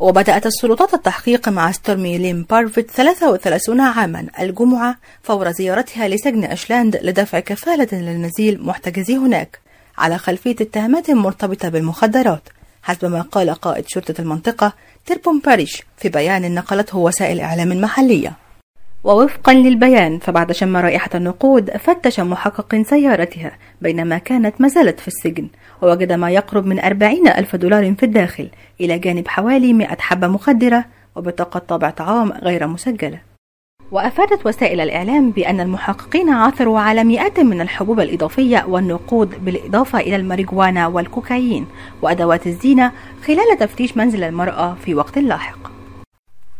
وبدأت 0.00 0.46
السلطات 0.46 0.94
التحقيق 0.94 1.48
مع 1.48 1.72
ستورمي 1.72 2.18
لين 2.18 2.46
بارفيت 2.50 2.90
33 2.90 3.80
عاما 3.80 4.26
الجمعة 4.40 4.96
فور 5.22 5.50
زيارتها 5.50 6.08
لسجن 6.08 6.44
أشلاند 6.44 6.96
لدفع 6.96 7.40
كفالة 7.40 7.88
للنزيل 7.92 8.62
محتجز 8.62 9.16
هناك 9.16 9.58
على 9.98 10.18
خلفية 10.18 10.56
اتهامات 10.60 11.10
مرتبطة 11.10 11.68
بالمخدرات. 11.68 12.42
حسب 12.82 13.04
ما 13.04 13.20
قال 13.20 13.50
قائد 13.50 13.84
شرطة 13.88 14.14
المنطقة 14.18 14.72
تيربون 15.06 15.40
باريش 15.40 15.82
في 15.96 16.08
بيان 16.08 16.54
نقلته 16.54 16.98
وسائل 16.98 17.40
إعلام 17.40 17.80
محلية. 17.80 18.32
ووفقا 19.04 19.52
للبيان 19.52 20.18
فبعد 20.18 20.52
شم 20.52 20.76
رائحة 20.76 21.10
النقود 21.14 21.70
فتش 21.70 22.20
محقق 22.20 22.82
سيارتها 22.82 23.58
بينما 23.80 24.18
كانت 24.18 24.60
ما 24.60 24.68
زالت 24.68 25.00
في 25.00 25.08
السجن 25.08 25.48
ووجد 25.82 26.12
ما 26.12 26.30
يقرب 26.30 26.66
من 26.66 26.80
أربعين 26.80 27.28
ألف 27.28 27.56
دولار 27.56 27.94
في 27.94 28.02
الداخل 28.02 28.50
إلى 28.80 28.98
جانب 28.98 29.28
حوالي 29.28 29.72
مئة 29.72 29.96
حبة 30.00 30.26
مخدرة 30.26 30.84
وبطاقة 31.16 31.58
طابع 31.58 31.90
طعام 31.90 32.32
غير 32.32 32.66
مسجلة. 32.66 33.29
وأفادت 33.92 34.46
وسائل 34.46 34.80
الإعلام 34.80 35.30
بأن 35.30 35.60
المحققين 35.60 36.30
عثروا 36.30 36.80
على 36.80 37.04
مئات 37.04 37.40
من 37.40 37.60
الحبوب 37.60 38.00
الإضافية 38.00 38.64
والنقود 38.68 39.44
بالإضافة 39.44 39.98
إلى 39.98 40.16
الماريجوانا 40.16 40.86
والكوكايين 40.86 41.66
وأدوات 42.02 42.46
الزينة 42.46 42.92
خلال 43.26 43.58
تفتيش 43.58 43.96
منزل 43.96 44.24
المرأة 44.24 44.76
في 44.84 44.94
وقت 44.94 45.18
لاحق. 45.18 45.58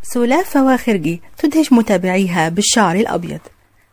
سولاف 0.02 0.50
فواخرجي 0.50 1.22
تدهش 1.38 1.72
متابعيها 1.72 2.48
بالشعر 2.48 2.96
الأبيض. 2.96 3.40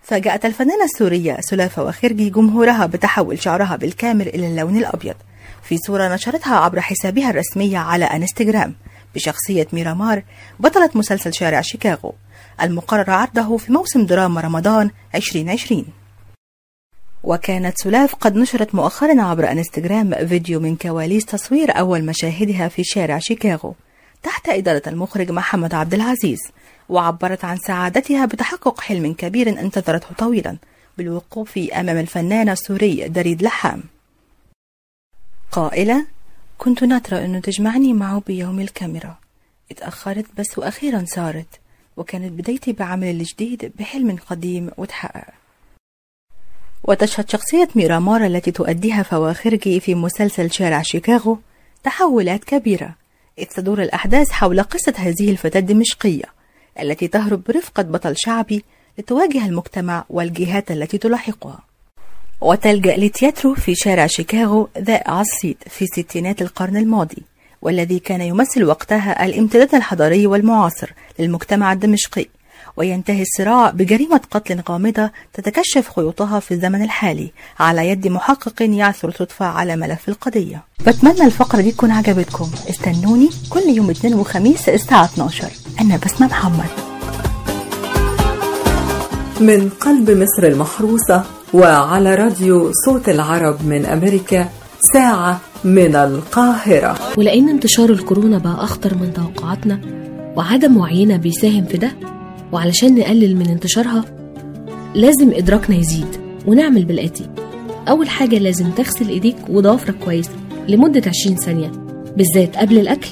فاجأت 0.02 0.46
الفنانة 0.46 0.84
السورية 0.84 1.38
سولاف 1.40 1.76
فواخرجي 1.76 2.30
جمهورها 2.30 2.86
بتحول 2.86 3.42
شعرها 3.42 3.76
بالكامل 3.76 4.28
إلى 4.28 4.48
اللون 4.48 4.78
الأبيض. 4.78 5.16
في 5.64 5.78
صورة 5.78 6.14
نشرتها 6.14 6.56
عبر 6.56 6.82
حسابها 6.82 7.30
الرسمي 7.30 7.78
على 7.78 8.06
انستغرام 8.06 8.76
بشخصية 9.16 9.68
ميرامار 9.74 10.24
بطلة 10.60 10.90
مسلسل 10.96 11.34
شارع 11.34 11.62
شيكاغو. 11.62 12.14
المقرر 12.62 13.12
عرضه 13.12 13.58
في 13.58 13.72
موسم 13.72 14.06
دراما 14.06 14.42
رمضان 14.42 14.92
2020 15.16 15.86
وكانت 17.24 17.78
سلاف 17.78 18.16
قد 18.16 18.36
نشرت 18.36 18.76
مؤخرا 18.76 19.22
عبر 19.22 19.52
انستغرام 19.52 20.28
فيديو 20.28 20.60
من 20.60 20.76
كواليس 20.76 21.26
تصوير 21.26 21.80
أول 21.80 22.06
مشاهدها 22.06 22.68
في 22.68 22.84
شارع 22.84 23.20
شيكاغو 23.20 23.76
تحت 24.24 24.50
إدارة 24.50 24.82
المخرج 24.88 25.32
محمد 25.32 25.74
عبد 25.74 25.94
العزيز 25.94 26.40
وعبرت 26.90 27.46
عن 27.46 27.58
سعادتها 27.58 28.26
بتحقق 28.26 28.82
حلم 28.82 29.14
كبير 29.14 29.50
انتظرته 29.50 30.16
طويلا 30.18 30.58
بالوقوف 30.98 31.58
أمام 31.58 31.98
الفنان 31.98 32.50
السوري 32.50 33.08
دريد 33.08 33.42
لحام. 33.42 33.84
قائلة 35.52 36.06
كنت 36.58 36.84
ناطرة 36.84 37.26
أنه 37.26 37.40
تجمعني 37.40 37.94
معه 37.94 38.22
بيوم 38.28 38.60
الكاميرا. 38.60 39.18
اتأخرت 39.72 40.26
بس 40.38 40.58
وأخيرا 40.58 41.06
صارت. 41.08 41.60
وكانت 41.98 42.32
بدايتي 42.32 42.72
بعمل 42.74 43.08
الجديد 43.08 43.72
بحلم 43.80 44.18
قديم 44.30 44.72
وتحقق. 44.78 45.34
وتشهد 46.84 47.30
شخصية 47.30 47.70
ميرامار 47.76 48.26
التي 48.26 48.52
تؤديها 48.52 49.04
فواخرجي 49.04 49.80
في 49.80 49.96
مسلسل 49.96 50.52
شارع 50.52 50.82
شيكاغو 50.82 51.40
تحولات 51.84 52.44
كبيرة 52.44 52.96
إذ 53.40 53.46
تدور 53.46 53.82
الأحداث 53.82 54.32
حول 54.32 54.64
قصة 54.64 54.94
هذه 54.98 55.32
الفتاة 55.32 55.60
الدمشقية 55.60 56.26
التي 56.80 57.08
تهرب 57.08 57.44
برفقة 57.44 57.84
بطل 57.84 58.14
شعبي 58.18 58.64
لتواجه 58.98 59.46
المجتمع 59.46 60.06
والجهات 60.10 60.72
التي 60.72 60.98
تلاحقها. 60.98 61.60
وتلجأ 62.42 62.98
لتياترو 62.98 63.56
في 63.56 63.76
شارع 63.76 64.08
شيكاغو 64.08 64.70
ذائع 64.78 65.22
الصيت 65.22 65.58
في 65.70 65.86
ستينات 65.86 66.42
القرن 66.42 66.78
الماضي. 66.78 67.24
والذي 67.62 68.00
كان 68.00 68.22
يمثل 68.22 68.64
وقتها 68.64 69.26
الامتداد 69.26 69.76
الحضاري 69.76 70.28
والمعاصر 70.28 70.94
للمجتمع 71.20 71.74
الدمشقي. 71.74 72.26
وينتهي 72.78 73.22
الصراع 73.22 73.70
بجريمة 73.70 74.22
قتل 74.32 74.62
غامضة 74.70 75.12
تتكشف 75.34 75.90
خيوطها 75.96 76.40
في 76.40 76.54
الزمن 76.54 76.84
الحالي 76.84 77.32
على 77.60 77.90
يد 77.90 78.08
محقق 78.08 78.62
يعثر 78.62 79.12
صدفة 79.12 79.46
على 79.46 79.76
ملف 79.76 80.10
القضية. 80.10 80.64
بتمنى 80.88 81.26
الفقرة 81.26 81.62
دي 81.62 81.72
تكون 81.72 81.92
عجبتكم. 81.92 82.50
استنوني 82.70 83.30
كل 83.50 83.70
يوم 83.70 83.90
اثنين 83.90 84.14
وخميس 84.14 84.70
الساعة 84.70 85.06
12 85.06 85.48
أنا 85.82 85.98
بسمة 85.98 86.28
محمد. 86.28 86.70
من 89.40 89.70
قلب 89.70 90.12
مصر 90.12 90.48
المحروسة 90.48 91.24
وعلى 91.54 92.16
راديو 92.16 92.72
صوت 92.86 93.10
العرب 93.10 93.66
من 93.66 93.86
أمريكا 93.86 94.50
ساعة 94.94 95.40
من 95.64 95.96
القاهرة. 95.96 96.98
ولأن 97.18 97.50
انتشار 97.50 97.90
الكورونا 97.90 98.38
بقى 98.38 98.64
أخطر 98.64 98.96
من 98.96 99.14
توقعاتنا 99.14 99.80
وعدم 100.36 100.78
وعينا 100.78 101.18
بيساهم 101.18 101.66
في 101.66 101.78
ده 101.78 101.92
وعلشان 102.52 102.96
نقلل 102.96 103.36
من 103.36 103.48
انتشارها 103.50 104.06
لازم 104.96 105.32
إدراكنا 105.34 105.76
يزيد 105.76 106.08
ونعمل 106.48 106.86
بالآتي. 106.86 107.30
أول 107.90 108.10
حاجة 108.10 108.38
لازم 108.38 108.70
تغسل 108.72 109.10
إيديك 109.10 109.36
وضوافرك 109.50 109.96
كويس 110.06 110.30
لمدة 110.68 111.02
20 111.08 111.36
ثانية 111.38 111.72
بالذات 112.18 112.58
قبل 112.58 112.78
الأكل 112.80 113.10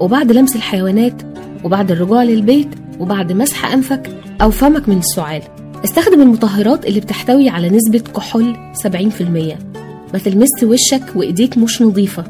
وبعد 0.00 0.32
لمس 0.32 0.56
الحيوانات 0.56 1.22
وبعد 1.64 1.90
الرجوع 1.90 2.22
للبيت 2.22 2.68
وبعد 3.00 3.32
مسح 3.32 3.72
أنفك 3.72 4.10
أو 4.42 4.50
فمك 4.50 4.88
من 4.88 4.98
السعال. 4.98 5.42
استخدم 5.84 6.22
المطهرات 6.22 6.86
اللي 6.86 7.00
بتحتوي 7.00 7.48
على 7.48 7.68
نسبة 7.70 7.98
كحول 7.98 8.56
70% 8.86 9.73
ما 10.14 10.20
تلمس 10.20 10.64
وشك 10.64 11.02
وإيديك 11.16 11.58
مش 11.58 11.82
نظيفة. 11.82 12.24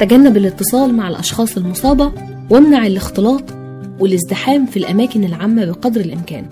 تجنب 0.00 0.36
الاتصال 0.36 0.94
مع 0.94 1.08
الأشخاص 1.08 1.56
المصابة 1.56 2.12
وامنع 2.50 2.86
الاختلاط 2.86 3.44
والازدحام 4.00 4.66
في 4.66 4.76
الأماكن 4.76 5.24
العامة 5.24 5.64
بقدر 5.64 6.00
الإمكان. 6.00 6.44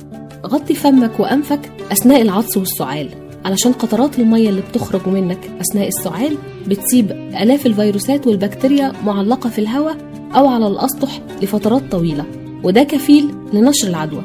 غطي 0.47 0.75
فمك 0.75 1.21
وأنفك 1.21 1.61
أثناء 1.93 2.23
العطس 2.23 2.57
والسعال 2.57 3.09
علشان 3.45 3.73
قطرات 3.73 4.19
المية 4.19 4.49
اللي 4.49 4.61
بتخرج 4.71 5.09
منك 5.09 5.39
أثناء 5.61 5.89
السعال 5.89 6.37
بتسيب 6.67 7.11
آلاف 7.43 7.67
الفيروسات 7.67 8.27
والبكتيريا 8.27 8.93
معلقة 9.05 9.51
في 9.51 9.59
الهواء 9.59 9.97
أو 10.35 10.49
على 10.49 10.67
الأسطح 10.67 11.21
لفترات 11.43 11.83
طويلة 11.91 12.25
وده 12.65 12.83
كفيل 12.83 13.35
لنشر 13.53 13.89
العدوى. 13.89 14.23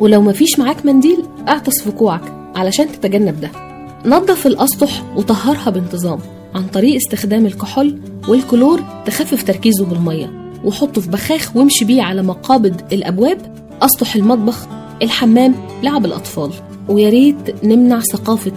ولو 0.00 0.22
مفيش 0.22 0.58
معاك 0.58 0.86
منديل 0.86 1.22
أعطس 1.48 1.82
في 1.82 1.90
كوعك 1.90 2.52
علشان 2.56 2.86
تتجنب 2.92 3.40
ده. 3.40 3.73
نظف 4.06 4.46
الأسطح 4.46 5.02
وطهرها 5.16 5.70
بانتظام 5.70 6.18
عن 6.54 6.66
طريق 6.66 6.96
استخدام 6.96 7.46
الكحول 7.46 7.98
والكلور 8.28 8.80
تخفف 9.06 9.42
تركيزه 9.42 9.84
بالمية 9.84 10.50
وحطه 10.64 11.00
في 11.00 11.10
بخاخ 11.10 11.56
وامشي 11.56 11.84
بيه 11.84 12.02
على 12.02 12.22
مقابض 12.22 12.80
الأبواب 12.92 13.38
أسطح 13.82 14.16
المطبخ 14.16 14.66
الحمام 15.02 15.54
لعب 15.82 16.04
الأطفال. 16.04 16.50
ويا 16.88 17.08
ريت 17.08 17.64
نمنع 17.64 18.00
ثقافة 18.00 18.52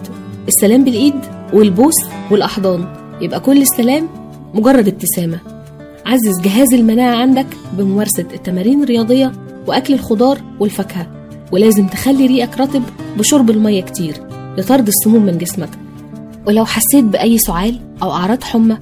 السلام 0.47 0.83
بالإيد 0.83 1.13
والبوس 1.53 1.95
والأحضان. 2.31 2.87
يبقى 3.21 3.39
كل 3.39 3.61
السلام 3.61 4.07
مجرد 4.53 4.87
ابتسامة. 4.87 5.39
عزز 6.05 6.41
جهاز 6.41 6.73
المناعة 6.73 7.15
عندك 7.15 7.47
بممارسة 7.73 8.25
التمارين 8.33 8.83
الرياضية 8.83 9.31
وأكل 9.67 9.93
الخضار 9.93 10.41
والفاكهة. 10.59 11.07
ولازم 11.51 11.87
تخلي 11.87 12.25
ريقك 12.25 12.59
رطب 12.59 12.81
بشرب 13.17 13.49
المية 13.49 13.81
كتير. 13.81 14.26
لطرد 14.57 14.87
السموم 14.87 15.25
من 15.25 15.37
جسمك. 15.37 15.69
ولو 16.47 16.65
حسيت 16.65 17.05
بأي 17.05 17.37
سعال 17.37 17.79
أو 18.03 18.11
أعراض 18.11 18.43
حمى 18.43 18.77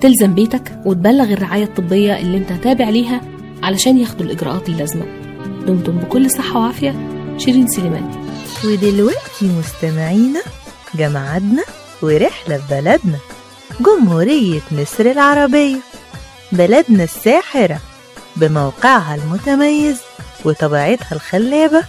تلزم 0.00 0.34
بيتك 0.34 0.80
وتبلغ 0.84 1.32
الرعاية 1.32 1.64
الطبية 1.64 2.18
اللي 2.18 2.36
أنت 2.36 2.52
تابع 2.52 2.88
ليها 2.88 3.20
علشان 3.62 3.98
ياخدوا 3.98 4.26
الإجراءات 4.26 4.68
اللازمة. 4.68 5.04
دمتم 5.66 5.98
بكل 5.98 6.30
صحة 6.30 6.58
وعافية. 6.60 7.08
شيرين 7.38 7.68
سليمان. 7.68 8.24
ودلوقتي 8.64 9.48
مستمعينا 9.58 10.42
جمعتنا 10.94 11.62
ورحلة 12.02 12.56
في 12.56 12.62
بلدنا. 12.70 13.18
جمهورية 13.80 14.60
مصر 14.72 15.06
العربية. 15.06 15.76
بلدنا 16.52 17.04
الساحرة 17.04 17.80
بموقعها 18.36 19.14
المتميز 19.14 20.00
وطبيعتها 20.44 21.12
الخلابة 21.12 21.82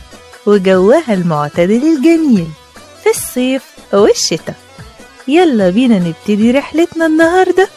وجوها 0.46 1.13
المعتدل 1.13 1.84
الجميل. 1.96 2.48
الصيف 3.15 3.93
والشتاء. 3.93 4.55
يلا 5.27 5.69
بينا 5.69 6.00
نبتدي 6.00 6.51
رحلتنا 6.51 7.05
النهاردة 7.05 7.69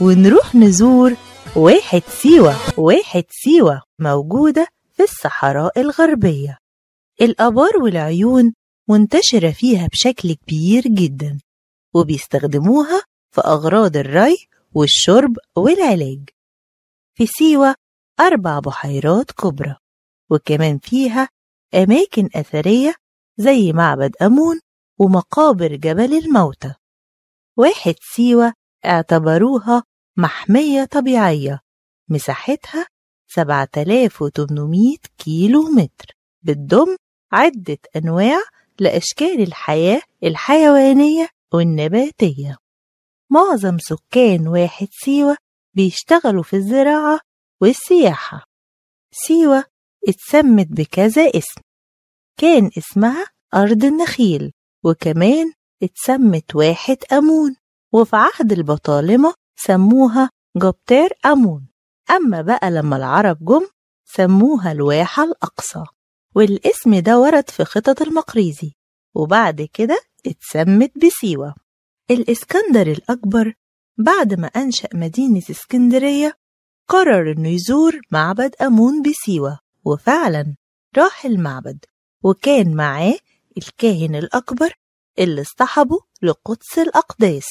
ونروح 0.00 0.54
نزور 0.54 1.14
واحد 1.56 2.02
سيوة. 2.08 2.56
واحد 2.78 3.24
سيوة 3.30 3.82
موجودة 3.98 4.68
في 4.92 5.02
الصحراء 5.02 5.80
الغربية. 5.80 6.58
الآبار 7.20 7.76
والعيون 7.76 8.54
منتشرة 8.88 9.50
فيها 9.50 9.88
بشكل 9.92 10.34
كبير 10.34 10.82
جدا 10.82 11.38
وبيستخدموها 11.94 13.02
في 13.30 13.40
أغراض 13.40 13.96
الري 13.96 14.36
والشرب 14.74 15.36
والعلاج. 15.56 16.28
في 17.14 17.26
سيوة 17.26 17.74
أربع 18.20 18.58
بحيرات 18.58 19.30
كبرى 19.30 19.76
وكمان 20.30 20.78
فيها 20.78 21.28
أماكن 21.74 22.28
أثرية 22.34 22.94
زي 23.38 23.72
معبد 23.72 24.16
أمون 24.22 24.60
ومقابر 24.98 25.76
جبل 25.76 26.14
الموتى. 26.14 26.74
واحد 27.56 27.94
سيوة 28.14 28.52
اعتبروها 28.84 29.82
محمية 30.16 30.84
طبيعية 30.84 31.60
مساحتها 32.08 32.86
7800 33.28 34.96
كيلو 35.18 35.62
متر 35.62 36.16
بتضم 36.42 36.96
عدة 37.32 37.78
أنواع 37.96 38.42
لأشكال 38.80 39.42
الحياة 39.42 40.02
الحيوانية 40.24 41.28
والنباتية. 41.54 42.56
معظم 43.30 43.78
سكان 43.78 44.48
واحد 44.48 44.88
سيوة 44.90 45.36
بيشتغلوا 45.74 46.42
في 46.42 46.56
الزراعة 46.56 47.20
والسياحة. 47.60 48.44
سيوة 49.12 49.64
اتسمت 50.08 50.66
بكذا 50.66 51.28
اسم. 51.28 51.60
كان 52.36 52.70
اسمها 52.78 53.26
أرض 53.54 53.84
النخيل. 53.84 54.52
وكمان 54.86 55.52
اتسمت 55.82 56.54
واحد 56.56 56.96
أمون 57.12 57.56
وفي 57.92 58.16
عهد 58.16 58.52
البطالمة 58.52 59.34
سموها 59.56 60.30
جبتير 60.56 61.10
أمون. 61.26 61.66
أما 62.10 62.42
بقى 62.42 62.70
لما 62.70 62.96
العرب 62.96 63.44
جم 63.44 63.66
سموها 64.04 64.72
الواحة 64.72 65.24
الأقصى 65.24 65.84
والاسم 66.34 66.98
ده 66.98 67.18
ورد 67.18 67.50
في 67.50 67.64
خطط 67.64 68.02
المقريزي 68.02 68.72
وبعد 69.14 69.68
كده 69.72 70.00
اتسمت 70.26 70.92
بسيوة. 71.06 71.54
الإسكندر 72.10 72.86
الأكبر 72.86 73.54
بعد 73.98 74.34
ما 74.34 74.46
أنشأ 74.46 74.88
مدينة 74.94 75.42
اسكندرية 75.50 76.34
قرر 76.88 77.32
إنه 77.32 77.48
يزور 77.48 78.00
معبد 78.10 78.54
أمون 78.62 79.02
بسيوة 79.02 79.58
وفعلا 79.84 80.54
راح 80.98 81.24
المعبد 81.24 81.84
وكان 82.24 82.74
معاه 82.74 83.14
الكاهن 83.58 84.14
الأكبر 84.14 84.72
اللي 85.18 85.40
اصطحبه 85.42 85.98
لقدس 86.22 86.78
الأقداس. 86.78 87.46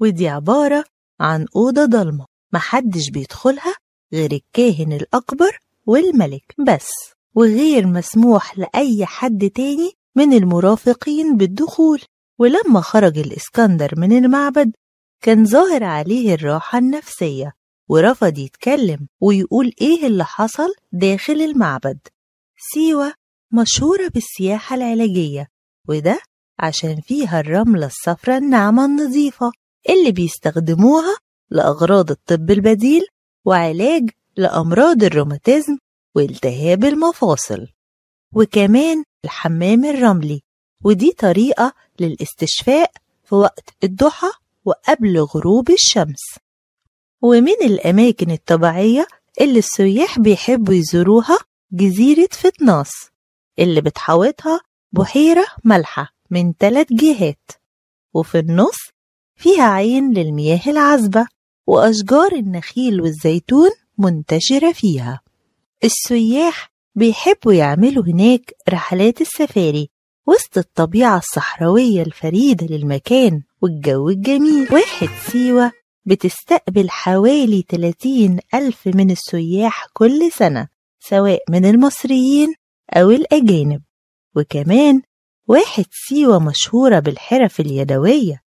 ودي 0.00 0.28
عبارة 0.28 0.84
عن 1.20 1.46
أوضة 1.56 1.84
ضلمة 1.84 2.26
محدش 2.52 3.10
بيدخلها 3.10 3.74
غير 4.12 4.32
الكاهن 4.32 4.92
الأكبر 4.92 5.58
والملك 5.86 6.54
بس 6.68 6.88
وغير 7.34 7.86
مسموح 7.86 8.58
لأي 8.58 9.06
حد 9.06 9.50
تاني 9.50 9.92
من 10.16 10.32
المرافقين 10.32 11.36
بالدخول. 11.36 12.00
ولما 12.38 12.80
خرج 12.80 13.18
الإسكندر 13.18 13.94
من 13.96 14.18
المعبد 14.18 14.72
كان 15.20 15.44
ظاهر 15.44 15.84
عليه 15.84 16.34
الراحة 16.34 16.78
النفسية 16.78 17.52
ورفض 17.88 18.38
يتكلم 18.38 19.08
ويقول 19.20 19.72
إيه 19.80 20.06
اللي 20.06 20.24
حصل 20.24 20.74
داخل 20.92 21.32
المعبد. 21.32 21.98
سيوة 22.74 23.14
مشهورة 23.52 24.08
بالسياحة 24.08 24.76
العلاجية 24.76 25.48
وده 25.88 26.20
عشان 26.58 27.00
فيها 27.00 27.40
الرملة 27.40 27.86
الصفراء 27.86 28.38
الناعمة 28.38 28.84
النظيفة 28.84 29.52
اللي 29.88 30.12
بيستخدموها 30.12 31.16
لأغراض 31.50 32.10
الطب 32.10 32.50
البديل 32.50 33.02
وعلاج 33.44 34.10
لأمراض 34.36 35.04
الروماتيزم 35.04 35.78
والتهاب 36.14 36.84
المفاصل. 36.84 37.66
وكمان 38.34 39.04
الحمام 39.24 39.84
الرملي 39.84 40.42
ودي 40.84 41.12
طريقة 41.12 41.72
للاستشفاء 42.00 42.90
في 43.24 43.34
وقت 43.34 43.68
الضحى 43.84 44.30
وقبل 44.64 45.18
غروب 45.20 45.70
الشمس. 45.70 46.22
ومن 47.22 47.54
الأماكن 47.64 48.30
الطبيعية 48.30 49.06
اللي 49.40 49.58
السياح 49.58 50.18
بيحبوا 50.18 50.74
يزوروها 50.74 51.38
جزيرة 51.72 52.28
فتناس 52.32 52.90
اللي 53.58 53.80
بتحوطها 53.80 54.60
بحيرة 54.92 55.46
مالحة 55.64 56.14
من 56.30 56.52
ثلاث 56.58 56.86
جهات. 56.90 57.50
وفي 58.14 58.38
النص 58.38 58.76
فيها 59.36 59.64
عين 59.64 60.12
للمياه 60.12 60.60
العذبة 60.66 61.26
وأشجار 61.66 62.32
النخيل 62.32 63.00
والزيتون 63.00 63.70
منتشرة 63.98 64.72
فيها. 64.72 65.20
السياح 65.84 66.72
بيحبوا 66.94 67.52
يعملوا 67.52 68.04
هناك 68.04 68.52
رحلات 68.68 69.20
السفاري 69.20 69.90
وسط 70.26 70.58
الطبيعة 70.58 71.18
الصحراوية 71.18 72.02
الفريدة 72.02 72.66
للمكان 72.66 73.42
والجو 73.62 74.08
الجميل. 74.08 74.72
واحد 74.72 75.08
سيوة 75.30 75.72
بتستقبل 76.04 76.90
حوالي 76.90 77.64
30 77.68 78.38
ألف 78.54 78.86
من 78.86 79.10
السياح 79.10 79.86
كل 79.92 80.30
سنة 80.32 80.68
سواء 81.00 81.42
من 81.50 81.64
المصريين 81.64 82.54
أو 82.90 83.10
الأجانب. 83.10 83.82
وكمان 84.36 85.02
واحد 85.48 85.84
سيوة 85.90 86.38
مشهورة 86.38 86.98
بالحرف 86.98 87.60
اليدوية 87.60 88.42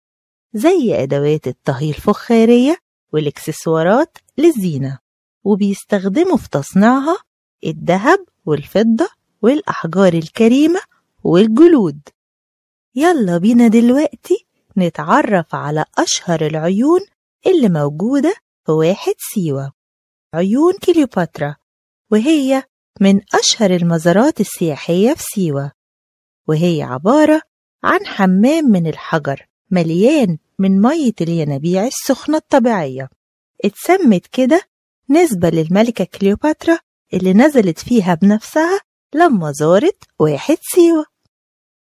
زي 0.53 1.03
أدوات 1.03 1.47
الطهي 1.47 1.89
الفخارية 1.89 2.77
والإكسسوارات 3.13 4.17
للزينة 4.37 4.99
وبيستخدموا 5.43 6.37
في 6.37 6.49
تصنيعها 6.49 7.17
الذهب 7.65 8.25
والفضة 8.45 9.09
والأحجار 9.41 10.13
الكريمة 10.13 10.79
والجلود. 11.23 11.99
يلا 12.95 13.37
بينا 13.37 13.67
دلوقتي 13.67 14.45
نتعرف 14.77 15.55
على 15.55 15.85
أشهر 15.97 16.45
العيون 16.45 16.99
اللي 17.47 17.69
موجودة 17.69 18.35
في 18.65 18.71
واحد 18.71 19.13
سيوة. 19.17 19.73
عيون 20.33 20.73
كليوباترا 20.73 21.55
وهي 22.11 22.63
من 23.01 23.21
أشهر 23.33 23.71
المزارات 23.75 24.39
السياحية 24.41 25.13
في 25.13 25.23
سيوة 25.35 25.71
وهي 26.47 26.83
عبارة 26.83 27.41
عن 27.83 28.05
حمام 28.05 28.65
من 28.65 28.87
الحجر 28.87 29.47
مليان 29.71 30.37
من 30.59 30.81
مية 30.81 31.13
الينابيع 31.21 31.83
السخنة 31.87 32.37
الطبيعية. 32.37 33.09
اتسمت 33.65 34.27
كده 34.27 34.61
نسبة 35.09 35.49
للملكة 35.49 36.03
كليوباترا 36.05 36.79
اللي 37.13 37.33
نزلت 37.33 37.79
فيها 37.79 38.13
بنفسها 38.13 38.79
لما 39.15 39.51
زارت 39.51 40.03
واحد 40.19 40.57
سيوة. 40.61 41.05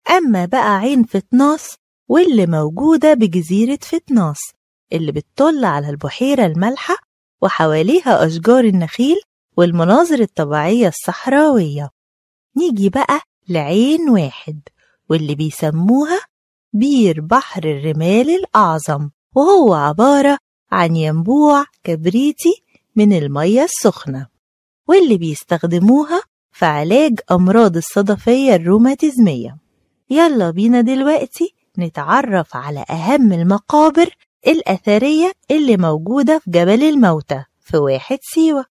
أما 0.09 0.45
بقى 0.45 0.77
عين 0.77 1.03
فتناس 1.03 1.75
واللي 2.09 2.45
موجودة 2.45 3.13
بجزيرة 3.13 3.79
فتناس 3.81 4.39
اللي 4.93 5.11
بتطل 5.11 5.65
على 5.65 5.89
البحيرة 5.89 6.45
المالحة 6.45 6.95
وحواليها 7.41 8.25
أشجار 8.25 8.63
النخيل 8.63 9.17
والمناظر 9.57 10.19
الطبيعية 10.19 10.87
الصحراوية. 10.87 11.89
نيجي 12.57 12.89
بقى 12.89 13.21
لعين 13.49 14.09
واحد 14.09 14.59
واللي 15.09 15.35
بيسموها 15.35 16.19
بير 16.73 17.21
بحر 17.21 17.63
الرمال 17.63 18.29
الأعظم 18.29 19.09
وهو 19.35 19.73
عبارة 19.73 20.37
عن 20.71 20.95
ينبوع 20.95 21.65
كبريتي 21.83 22.63
من 22.95 23.13
المية 23.13 23.63
السخنة. 23.63 24.27
واللي 24.87 25.17
بيستخدموها 25.17 26.21
في 26.51 26.65
علاج 26.65 27.19
أمراض 27.31 27.77
الصدفية 27.77 28.55
الروماتيزمية. 28.55 29.57
يلا 30.09 30.51
بينا 30.51 30.81
دلوقتي 30.81 31.53
نتعرف 31.79 32.55
على 32.55 32.85
أهم 32.89 33.33
المقابر 33.33 34.15
الأثرية 34.47 35.31
اللي 35.51 35.77
موجودة 35.77 36.39
في 36.39 36.51
جبل 36.51 36.83
الموتى 36.83 37.43
في 37.61 37.77
واحد 37.77 38.17
سيوة. 38.21 38.70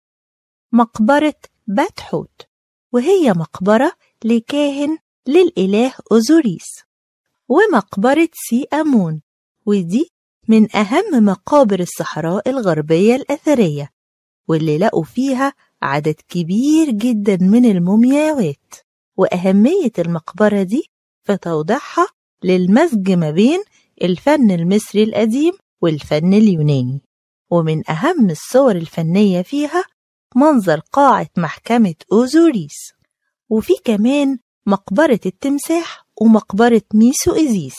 مقبرة 0.73 1.35
باتحوت 1.67 2.41
وهي 2.93 3.33
مقبرة 3.33 3.93
لكاهن 4.25 4.99
للإله 5.27 5.93
أوزوريس 6.13 6.67
ومقبرة 7.49 8.29
سي 8.35 8.67
أمون 8.73 9.21
ودي 9.67 10.11
من 10.49 10.77
أهم 10.77 11.25
مقابر 11.25 11.81
الصحراء 11.81 12.51
الغربية 12.51 13.17
الأثرية 13.17 13.91
واللي 14.49 14.79
لقوا 14.79 15.05
فيها 15.05 15.53
عدد 15.83 16.15
كبير 16.29 16.91
جدا 16.91 17.37
من 17.41 17.65
المومياوات 17.65 18.75
وأهمية 19.17 19.93
المقبرة 19.99 20.63
دي 20.63 20.91
في 21.25 21.37
توضيحها 21.37 22.07
للمزج 22.45 23.11
ما 23.11 23.31
بين 23.31 23.63
الفن 24.03 24.51
المصري 24.51 25.03
القديم 25.03 25.53
والفن 25.81 26.35
اليوناني 26.35 27.01
ومن 27.51 27.91
أهم 27.91 28.31
الصور 28.31 28.77
الفنية 28.77 29.43
فيها 29.43 29.85
منظر 30.37 30.81
قاعة 30.93 31.29
محكمة 31.37 31.95
أوزوريس. 32.13 32.93
وفي 33.49 33.73
كمان 33.85 34.39
مقبرة 34.67 35.21
التمساح 35.27 36.07
ومقبرة 36.21 36.83
ميسو 36.95 37.33
إزيس. 37.33 37.77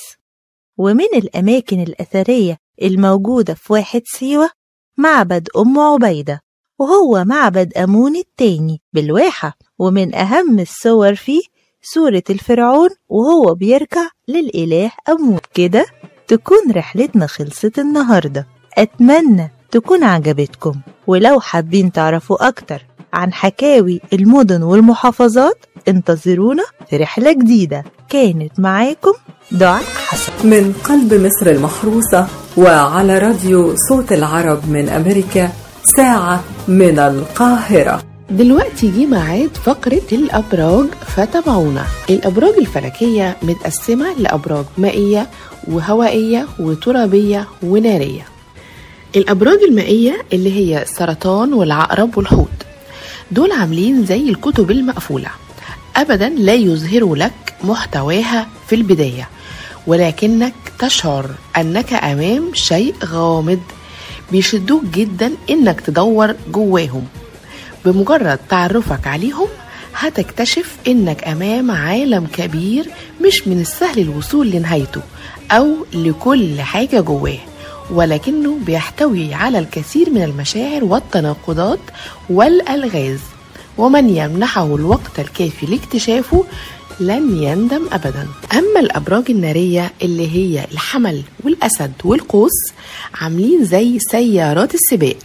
ومن 0.77 1.07
الأماكن 1.15 1.81
الأثرية 1.81 2.57
الموجودة 2.81 3.53
في 3.53 3.73
واحد 3.73 4.01
سيوة 4.05 4.49
معبد 4.97 5.47
أم 5.57 5.79
عبيدة. 5.79 6.41
وهو 6.79 7.23
معبد 7.23 7.77
أمون 7.77 8.15
التاني 8.15 8.81
بالواحة. 8.93 9.57
ومن 9.79 10.15
أهم 10.15 10.59
الصور 10.59 11.15
فيه 11.15 11.41
صورة 11.81 12.23
الفرعون 12.29 12.89
وهو 13.09 13.55
بيركع 13.55 14.09
للإله 14.27 14.91
أمون. 15.09 15.39
كده 15.53 15.85
تكون 16.27 16.71
رحلتنا 16.71 17.27
خلصت 17.27 17.79
النهاردة. 17.79 18.47
أتمنى 18.77 19.51
تكون 19.71 20.03
عجبتكم. 20.03 20.73
ولو 21.07 21.39
حابين 21.39 21.91
تعرفوا 21.91 22.47
أكتر 22.47 22.85
عن 23.13 23.33
حكاوي 23.33 24.01
المدن 24.13 24.63
والمحافظات 24.63 25.65
انتظرونا 25.87 26.63
في 26.89 26.97
رحلة 26.97 27.31
جديدة. 27.31 27.83
كانت 28.09 28.59
معاكم 28.59 29.13
دعاء 29.51 29.83
حسن. 30.07 30.31
من 30.43 30.73
قلب 30.83 31.13
مصر 31.13 31.51
المحروسة 31.51 32.27
وعلى 32.57 33.19
راديو 33.19 33.75
صوت 33.89 34.11
العرب 34.11 34.69
من 34.69 34.89
أمريكا 34.89 35.49
ساعة 35.97 36.43
من 36.67 36.99
القاهرة. 36.99 38.03
دلوقتي 38.29 38.91
جه 38.91 39.05
ميعاد 39.05 39.49
فقرة 39.57 40.01
الأبراج 40.11 40.85
فتابعونا 41.15 41.83
الأبراج 42.09 42.53
الفلكية 42.57 43.37
متقسمة 43.43 44.13
لأبراج 44.17 44.65
مائية 44.77 45.27
وهوائية 45.67 46.47
وترابية 46.59 47.47
ونارية. 47.63 48.25
الأبراج 49.15 49.59
المائية 49.69 50.21
اللي 50.33 50.51
هي 50.53 50.81
السرطان 50.81 51.53
والعقرب 51.53 52.17
والحوت. 52.17 52.47
دول 53.31 53.51
عاملين 53.51 54.05
زي 54.05 54.29
الكتب 54.29 54.71
المقفولة. 54.71 55.29
أبدا 55.95 56.29
لا 56.29 56.53
يظهروا 56.53 57.15
لك 57.17 57.33
محتواها 57.63 58.47
في 58.67 58.75
البداية 58.75 59.29
ولكنك 59.87 60.53
تشعر 60.79 61.29
أنك 61.57 61.93
أمام 61.93 62.53
شيء 62.53 62.95
غامض 63.05 63.59
بيشدوك 64.31 64.83
جدا 64.83 65.31
إنك 65.49 65.81
تدور 65.81 66.35
جواهم. 66.51 67.05
بمجرد 67.85 68.39
تعرفك 68.49 69.07
عليهم 69.07 69.47
هتكتشف 69.95 70.75
إنك 70.87 71.27
أمام 71.27 71.71
عالم 71.71 72.27
كبير 72.33 72.85
مش 73.25 73.47
من 73.47 73.61
السهل 73.61 73.99
الوصول 73.99 74.51
لنهايته 74.51 75.01
أو 75.51 75.75
لكل 75.93 76.61
حاجة 76.61 76.99
جواه. 77.01 77.37
ولكنه 77.91 78.57
بيحتوي 78.65 79.33
على 79.33 79.59
الكثير 79.59 80.09
من 80.09 80.23
المشاعر 80.23 80.83
والتناقضات 80.83 81.79
والألغاز. 82.29 83.19
ومن 83.77 84.09
يمنحه 84.09 84.75
الوقت 84.75 85.19
الكافي 85.19 85.65
لاكتشافه 85.65 86.45
لن 86.99 87.43
يندم 87.43 87.81
أبدا. 87.91 88.27
أما 88.53 88.79
الأبراج 88.79 89.23
النارية 89.29 89.91
اللي 90.01 90.31
هي 90.35 90.65
الحمل 90.71 91.23
والأسد 91.43 91.91
والقوس 92.03 92.51
عاملين 93.21 93.65
زي 93.65 93.99
سيارات 93.99 94.73
السباق 94.73 95.15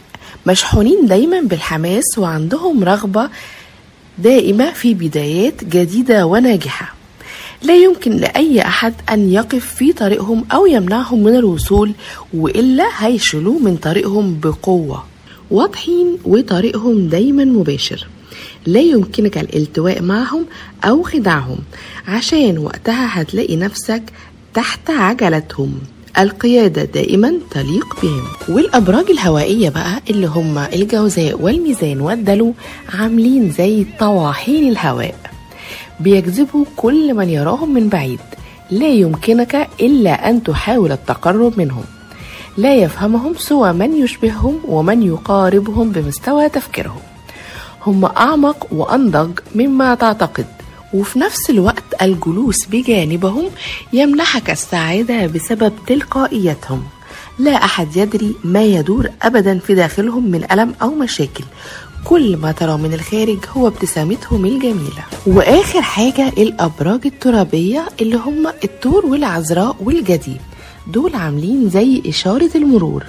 مشحونين 0.47 1.05
دايما 1.05 1.41
بالحماس 1.41 2.17
وعندهم 2.17 2.83
رغبة 2.83 3.29
دائمة 4.17 4.71
في 4.73 4.93
بدايات 4.93 5.63
جديدة 5.63 6.25
وناجحة. 6.25 6.96
لا 7.63 7.75
يمكن 7.75 8.11
لأي 8.11 8.61
أحد 8.61 8.93
أن 9.11 9.31
يقف 9.33 9.65
في 9.75 9.93
طريقهم 9.93 10.45
أو 10.51 10.65
يمنعهم 10.65 11.23
من 11.23 11.35
الوصول 11.35 11.91
وإلا 12.33 12.85
هيشلوا 12.97 13.59
من 13.59 13.75
طريقهم 13.77 14.39
بقوة. 14.43 15.03
واضحين 15.51 16.17
وطريقهم 16.25 17.07
دايما 17.07 17.45
مباشر. 17.45 18.07
لا 18.65 18.79
يمكنك 18.79 19.37
الالتواء 19.37 20.01
معهم 20.01 20.45
أو 20.83 21.03
خداعهم. 21.03 21.57
عشان 22.07 22.57
وقتها 22.57 23.21
هتلاقي 23.21 23.55
نفسك 23.55 24.03
تحت 24.53 24.89
عجلتهم. 24.89 25.73
القيادة 26.19 26.83
دائما 26.83 27.33
تليق 27.51 28.01
بهم. 28.03 28.23
والأبراج 28.55 29.09
الهوائية 29.11 29.69
بقى 29.69 30.01
اللي 30.09 30.27
هم 30.27 30.57
الجوزاء 30.57 31.41
والميزان 31.41 32.01
والدلو 32.01 32.53
عاملين 32.93 33.51
زي 33.51 33.85
طواحين 33.99 34.69
الهواء. 34.69 35.15
بيجذبوا 35.99 36.65
كل 36.75 37.13
من 37.13 37.29
يراهم 37.29 37.73
من 37.73 37.89
بعيد. 37.89 38.19
لا 38.71 38.87
يمكنك 38.87 39.69
إلا 39.79 40.29
أن 40.29 40.43
تحاول 40.43 40.91
التقرب 40.91 41.53
منهم. 41.57 41.83
لا 42.57 42.75
يفهمهم 42.75 43.33
سوى 43.37 43.73
من 43.73 43.95
يشبههم 43.95 44.59
ومن 44.67 45.03
يقاربهم 45.03 45.91
بمستوى 45.91 46.49
تفكيرهم. 46.49 47.01
هم 47.85 48.05
أعمق 48.05 48.67
وأنضج 48.71 49.39
مما 49.55 49.95
تعتقد 49.95 50.45
وفي 50.93 51.19
نفس 51.19 51.49
الوقت 51.49 52.01
الجلوس 52.01 52.65
بجانبهم 52.65 53.45
يمنحك 53.93 54.49
السعادة 54.49 55.27
بسبب 55.27 55.73
تلقائيتهم. 55.87 56.83
لا 57.39 57.51
أحد 57.51 57.97
يدري 57.97 58.35
ما 58.43 58.63
يدور 58.63 59.09
أبدا 59.21 59.59
في 59.59 59.75
داخلهم 59.75 60.31
من 60.31 60.51
ألم 60.51 60.73
أو 60.81 60.89
مشاكل. 60.89 61.43
كل 62.07 62.37
ما 62.37 62.51
ترى 62.51 62.77
من 62.77 62.93
الخارج 62.93 63.37
هو 63.57 63.67
ابتسامتهم 63.67 64.45
الجميلة. 64.45 65.03
وآخر 65.27 65.81
حاجة 65.81 66.27
الأبراج 66.29 66.99
الترابية 67.05 67.85
اللي 68.01 68.15
هم 68.17 68.47
الثور 68.63 69.05
والعذراء 69.05 69.75
والجدي 69.79 70.37
دول 70.87 71.15
عاملين 71.15 71.69
زي 71.69 72.01
إشارة 72.05 72.49
المرور. 72.55 73.03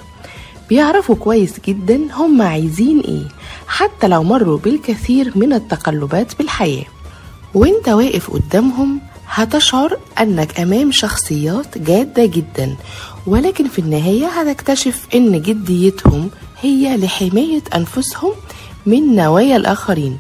بيعرفوا 0.69 1.15
كويس 1.15 1.53
جدا 1.69 2.01
هم 2.15 2.43
عايزين 2.43 3.01
إيه 3.01 3.29
حتى 3.67 4.09
لو 4.09 4.23
مروا 4.23 4.59
بالكثير 4.59 5.33
من 5.35 5.53
التقلبات 5.53 6.39
بالحياة. 6.39 6.85
وإنت 7.55 7.89
واقف 7.89 8.31
قدامهم 8.31 9.01
هتشعر 9.29 9.99
إنك 10.21 10.61
أمام 10.61 10.93
شخصيات 10.93 11.79
جادة 11.79 12.27
جدا. 12.27 12.77
ولكن 13.27 13.69
في 13.69 13.79
النهاية 13.79 14.27
هتكتشف 14.27 15.07
إن 15.15 15.43
جديتهم 15.43 16.31
هي 16.61 16.97
لحماية 16.97 17.63
أنفسهم 17.75 18.33
من 18.87 19.17
نوايا 19.17 19.57
الآخرين 19.57 20.19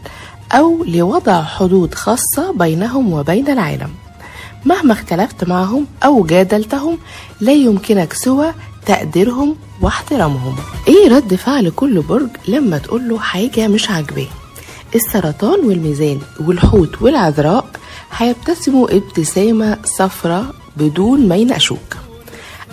أو 0.53 0.85
لوضع 0.85 1.43
حدود 1.43 1.95
خاصة 1.95 2.53
بينهم 2.55 3.13
وبين 3.13 3.49
العالم. 3.51 3.91
مهما 4.65 4.93
اختلفت 4.93 5.45
معهم 5.45 5.87
أو 6.05 6.25
جادلتهم 6.25 6.99
لا 7.41 7.53
يمكنك 7.53 8.13
سوى 8.13 8.53
تقديرهم 8.87 9.57
واحترامهم. 9.83 10.57
إيه 10.89 11.09
رد 11.17 11.35
فعل 11.35 11.71
كل 11.71 12.01
برج 12.03 12.29
لما 12.49 12.79
تقول 12.79 13.09
له 13.09 13.19
حاجة 13.19 13.69
مش 13.69 13.91
عاجباه؟ 13.91 14.27
السرطان 14.95 15.65
والميزان 15.65 16.21
والحوت 16.41 17.03
والعذراء 17.03 17.67
هيبتسموا 18.17 18.97
ابتسامة 18.97 19.79
صفرة 19.85 20.55
بدون 20.77 21.29
ما 21.29 21.37
يناقشوك. 21.37 21.97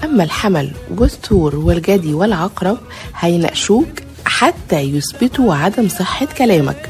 أما 0.04 0.24
الحمل 0.24 0.71
والثور 0.98 1.56
والجدي 1.56 2.13
والعقرب 2.13 2.78
هيناقشوك 3.19 3.88
حتى 4.39 4.80
يثبتوا 4.80 5.56
عدم 5.56 5.89
صحة 5.89 6.26
كلامك. 6.38 6.89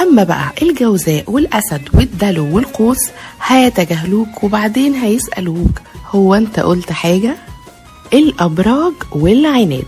أما 0.00 0.24
بقى 0.24 0.52
الجوزاء 0.62 1.30
والأسد 1.30 1.82
والدلو 1.94 2.56
والقوس 2.56 2.98
هيتجاهلوك 3.46 4.44
وبعدين 4.44 4.94
هيسألوك 4.94 5.80
هو 6.10 6.34
أنت 6.34 6.60
قلت 6.60 6.92
حاجة؟ 6.92 7.36
الأبراج 8.12 8.92
والعناد. 9.12 9.84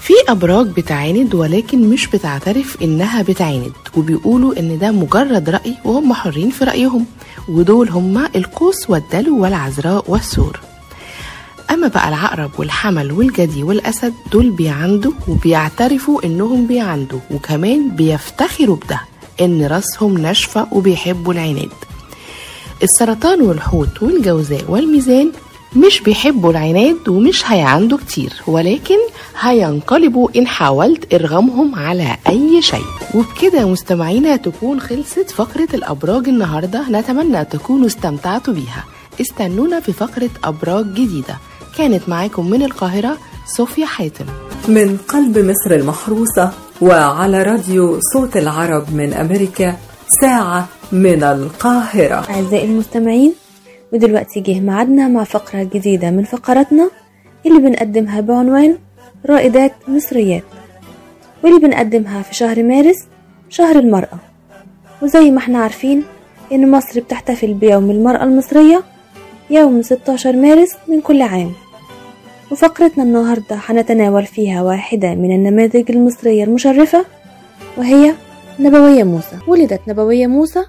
في 0.00 0.12
أبراج 0.28 0.66
بتعاند 0.66 1.34
ولكن 1.34 1.88
مش 1.90 2.06
بتعترف 2.06 2.76
إنها 2.82 3.22
بتعاند 3.22 3.72
وبيقولوا 3.96 4.58
إن 4.58 4.78
ده 4.78 4.90
مجرد 4.90 5.50
رأي 5.50 5.74
وهم 5.84 6.12
حرين 6.12 6.50
في 6.50 6.64
رأيهم 6.64 7.06
ودول 7.48 7.88
هما 7.90 8.28
القوس 8.36 8.90
والدلو 8.90 9.42
والعذراء 9.42 10.04
والثور 10.10 10.60
أما 11.70 11.88
بقى 11.88 12.08
العقرب 12.08 12.50
والحمل 12.58 13.12
والجدي 13.12 13.62
والأسد 13.62 14.14
دول 14.32 14.50
بيعندوا 14.50 15.12
وبيعترفوا 15.28 16.24
إنهم 16.24 16.66
بيعندوا 16.66 17.18
وكمان 17.30 17.88
بيفتخروا 17.90 18.76
بده 18.76 19.00
إن 19.40 19.66
راسهم 19.66 20.18
ناشفة 20.18 20.66
وبيحبوا 20.72 21.32
العناد. 21.32 21.68
السرطان 22.82 23.40
والحوت 23.42 24.02
والجوزاء 24.02 24.64
والميزان 24.68 25.32
مش 25.76 26.00
بيحبوا 26.00 26.50
العناد 26.50 27.08
ومش 27.08 27.50
هيعندوا 27.50 27.98
كتير 27.98 28.32
ولكن 28.46 28.96
هينقلبوا 29.40 30.28
إن 30.36 30.46
حاولت 30.46 31.14
إرغامهم 31.14 31.74
على 31.74 32.16
أي 32.28 32.62
شيء. 32.62 32.84
وبكده 33.14 33.66
مستمعينا 33.68 34.36
تكون 34.36 34.80
خلصت 34.80 35.30
فقرة 35.30 35.68
الأبراج 35.74 36.28
النهاردة 36.28 36.84
نتمنى 36.90 37.44
تكونوا 37.44 37.86
استمتعتوا 37.86 38.54
بيها. 38.54 38.84
استنونا 39.20 39.80
في 39.80 39.92
فقرة 39.92 40.30
أبراج 40.44 40.86
جديدة. 40.94 41.36
كانت 41.78 42.08
معاكم 42.08 42.50
من 42.50 42.62
القاهرة 42.62 43.16
صوفيا 43.56 43.86
حاتم 43.86 44.24
من 44.68 44.96
قلب 45.08 45.38
مصر 45.38 45.70
المحروسة 45.74 46.50
وعلى 46.80 47.42
راديو 47.42 47.98
صوت 48.12 48.36
العرب 48.36 48.94
من 48.94 49.12
أمريكا 49.12 49.76
ساعة 50.20 50.68
من 50.92 51.22
القاهرة. 51.22 52.26
أعزائي 52.30 52.64
المستمعين 52.64 53.32
ودلوقتي 53.92 54.40
جه 54.40 54.60
ميعادنا 54.60 55.08
مع 55.08 55.24
فقرة 55.24 55.62
جديدة 55.62 56.10
من 56.10 56.24
فقراتنا 56.24 56.90
اللي 57.46 57.58
بنقدمها 57.58 58.20
بعنوان 58.20 58.78
رائدات 59.26 59.72
مصريات 59.88 60.42
واللي 61.44 61.58
بنقدمها 61.60 62.22
في 62.22 62.34
شهر 62.34 62.62
مارس 62.62 62.96
شهر 63.50 63.78
المرأة. 63.78 64.18
وزي 65.02 65.30
ما 65.30 65.38
إحنا 65.38 65.58
عارفين 65.58 66.02
إن 66.52 66.70
مصر 66.70 67.00
بتحتفل 67.00 67.54
بيوم 67.54 67.90
المرأة 67.90 68.24
المصرية 68.24 68.82
يوم 69.50 69.82
16 69.82 70.36
مارس 70.36 70.70
من 70.88 71.00
كل 71.00 71.22
عام. 71.22 71.52
وفقرتنا 72.50 73.04
النهاردة 73.04 73.56
هنتناول 73.56 74.26
فيها 74.26 74.62
واحدة 74.62 75.14
من 75.14 75.34
النماذج 75.34 75.90
المصرية 75.90 76.44
المشرفة 76.44 77.04
وهي 77.78 78.14
نبوية 78.60 79.04
موسى. 79.04 79.38
ولدت 79.48 79.80
نبوية 79.88 80.26
موسى 80.26 80.64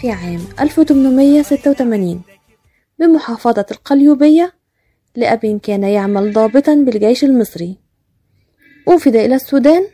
في 0.00 0.10
عام 0.10 0.40
1886 0.60 2.22
بمحافظة 2.98 3.66
القليوبية 3.70 4.52
لأب 5.16 5.60
كان 5.62 5.82
يعمل 5.84 6.32
ضابطا 6.32 6.74
بالجيش 6.74 7.24
المصري. 7.24 7.78
وفد 8.86 9.16
إلى 9.16 9.34
السودان 9.34 9.84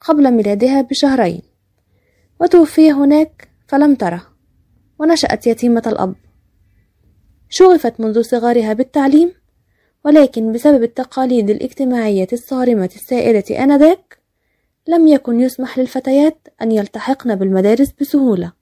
قبل 0.00 0.30
ميلادها 0.30 0.82
بشهرين. 0.82 1.42
وتوفي 2.40 2.92
هناك 2.92 3.48
فلم 3.68 3.94
تره 3.94 4.22
ونشأت 4.98 5.46
يتيمة 5.46 5.82
الأب. 5.86 6.14
شغفت 7.48 8.00
منذ 8.00 8.22
صغرها 8.22 8.72
بالتعليم 8.72 9.32
ولكن 10.04 10.52
بسبب 10.52 10.82
التقاليد 10.82 11.50
الاجتماعية 11.50 12.28
الصارمة 12.32 12.90
السائدة 12.96 13.64
آنذاك 13.64 14.18
لم 14.88 15.08
يكن 15.08 15.40
يسمح 15.40 15.78
للفتيات 15.78 16.48
أن 16.62 16.72
يلتحقن 16.72 17.34
بالمدارس 17.34 17.92
بسهولة. 18.00 18.52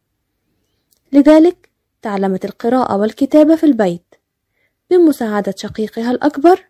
لذلك 1.12 1.70
تعلمت 2.02 2.44
القراءة 2.44 2.96
والكتابة 2.96 3.56
في 3.56 3.64
البيت 3.64 4.14
بمساعدة 4.90 5.54
شقيقها 5.56 6.10
الأكبر 6.10 6.64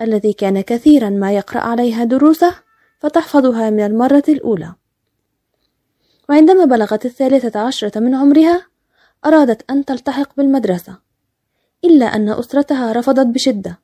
الذي 0.00 0.32
كان 0.32 0.60
كثيرا 0.60 1.10
ما 1.10 1.32
يقرأ 1.32 1.60
عليها 1.60 2.04
دروسه 2.04 2.54
فتحفظها 2.98 3.70
من 3.70 3.80
المرة 3.80 4.24
الأولى. 4.28 4.74
وعندما 6.28 6.64
بلغت 6.64 7.06
الثالثة 7.06 7.60
عشرة 7.60 8.00
من 8.00 8.14
عمرها 8.14 8.66
أرادت 9.26 9.70
أن 9.70 9.84
تلتحق 9.84 10.36
بالمدرسة 10.36 10.98
إلا 11.84 12.06
أن 12.06 12.28
أسرتها 12.28 12.92
رفضت 12.92 13.26
بشدة. 13.26 13.83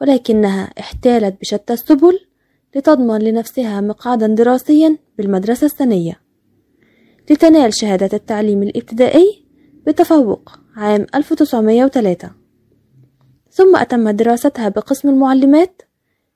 ولكنها 0.00 0.70
احتالت 0.80 1.40
بشتى 1.40 1.72
السبل 1.72 2.20
لتضمن 2.76 3.18
لنفسها 3.18 3.80
مقعدا 3.80 4.26
دراسيا 4.26 4.96
بالمدرسة 5.18 5.64
السنية 5.64 6.20
لتنال 7.30 7.74
شهادة 7.74 8.16
التعليم 8.16 8.62
الابتدائي 8.62 9.44
بتفوق 9.86 10.50
عام 10.76 11.06
1903 11.14 12.30
ثم 13.50 13.76
أتمت 13.76 14.14
دراستها 14.14 14.68
بقسم 14.68 15.08
المعلمات 15.08 15.82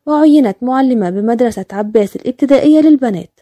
وعينت 0.07 0.57
معلمة 0.63 1.11
بمدرسة 1.11 1.65
عباس 1.73 2.17
الابتدائية 2.17 2.81
للبنات. 2.81 3.41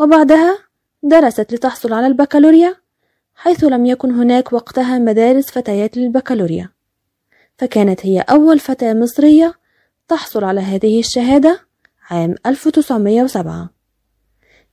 وبعدها 0.00 0.58
درست 1.02 1.54
لتحصل 1.54 1.92
على 1.92 2.06
البكالوريا 2.06 2.76
حيث 3.34 3.64
لم 3.64 3.86
يكن 3.86 4.10
هناك 4.10 4.52
وقتها 4.52 4.98
مدارس 4.98 5.50
فتيات 5.50 5.96
للبكالوريا. 5.96 6.68
فكانت 7.58 8.06
هي 8.06 8.20
أول 8.20 8.58
فتاة 8.58 8.94
مصرية 8.94 9.54
تحصل 10.08 10.44
على 10.44 10.60
هذه 10.60 11.00
الشهادة 11.00 11.66
عام 12.10 12.34
1907 12.46 13.70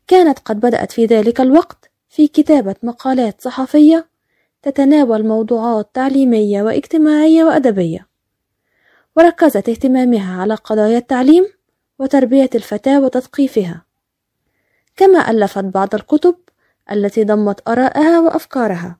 كانت 0.08 0.40
قد 0.40 0.60
بدأت 0.60 0.92
في 0.92 1.06
ذلك 1.06 1.42
الوقت 1.42 1.92
في 2.10 2.28
كتابة 2.28 2.76
مقالات 2.84 3.42
صحفية 3.42 4.08
تتناول 4.62 5.28
موضوعات 5.28 5.90
تعليمية 5.94 6.64
واجتماعية 6.64 7.44
وأدبية. 7.44 8.08
وركزت 9.18 9.70
اهتمامها 9.70 10.42
على 10.42 10.56
قضايا 10.56 10.98
التعليم 10.98 11.46
وتربية 12.00 12.50
الفتاة 12.56 13.02
وتثقيفها. 13.02 13.86
كما 14.96 15.32
ألفت 15.32 15.64
بعض 15.64 15.96
الكتب 15.96 16.36
التي 16.92 17.24
ضمت 17.24 17.68
آراءها 17.68 18.20
وأفكارها. 18.20 18.98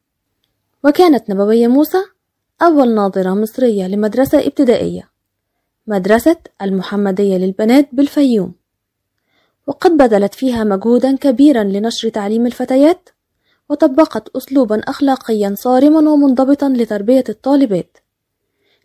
وكانت 0.84 1.30
نبوية 1.30 1.68
موسى 1.68 2.04
أول 2.64 2.96
ناظرة 2.96 3.34
مصرية 3.34 3.88
لمدرسة 3.88 4.40
ابتدائية 4.48 5.10
مدرسة 5.88 6.38
المحمدية 6.62 7.38
للبنات 7.38 7.90
بالفيوم. 7.94 8.54
وقد 9.68 9.92
بذلت 9.98 10.34
فيها 10.34 10.64
مجهودا 10.64 11.16
كبيرا 11.16 11.64
لنشر 11.64 12.10
تعليم 12.10 12.46
الفتيات 12.46 13.10
وطبقت 13.70 14.30
أسلوبا 14.30 14.80
أخلاقيا 14.80 15.56
صارما 15.58 16.12
ومنضبطا 16.12 16.70
لتربية 16.70 17.24
الطالبات 17.30 17.98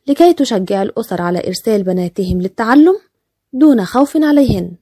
لكي 0.07 0.33
تشجع 0.33 0.83
الأسر 0.83 1.23
على 1.23 1.47
إرسال 1.47 1.83
بناتهم 1.83 2.43
للتعلم 2.43 2.99
دون 3.53 3.85
خوف 3.85 4.17
عليهن. 4.17 4.73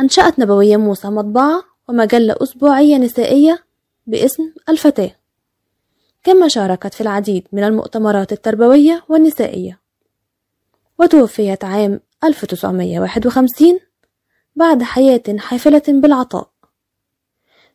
أنشأت 0.00 0.38
نبوية 0.38 0.76
موسى 0.76 1.08
مطبعة 1.08 1.64
ومجلة 1.88 2.36
أسبوعية 2.42 2.96
نسائية 2.96 3.64
باسم 4.06 4.42
الفتاة. 4.68 5.23
كما 6.24 6.48
شاركت 6.48 6.94
في 6.94 7.00
العديد 7.00 7.48
من 7.52 7.64
المؤتمرات 7.64 8.32
التربوية 8.32 9.04
والنسائية. 9.08 9.80
وتوفيت 10.98 11.64
عام 11.64 12.00
1951 12.24 13.78
بعد 14.56 14.82
حياة 14.82 15.22
حافلة 15.38 15.82
بالعطاء. 15.88 16.50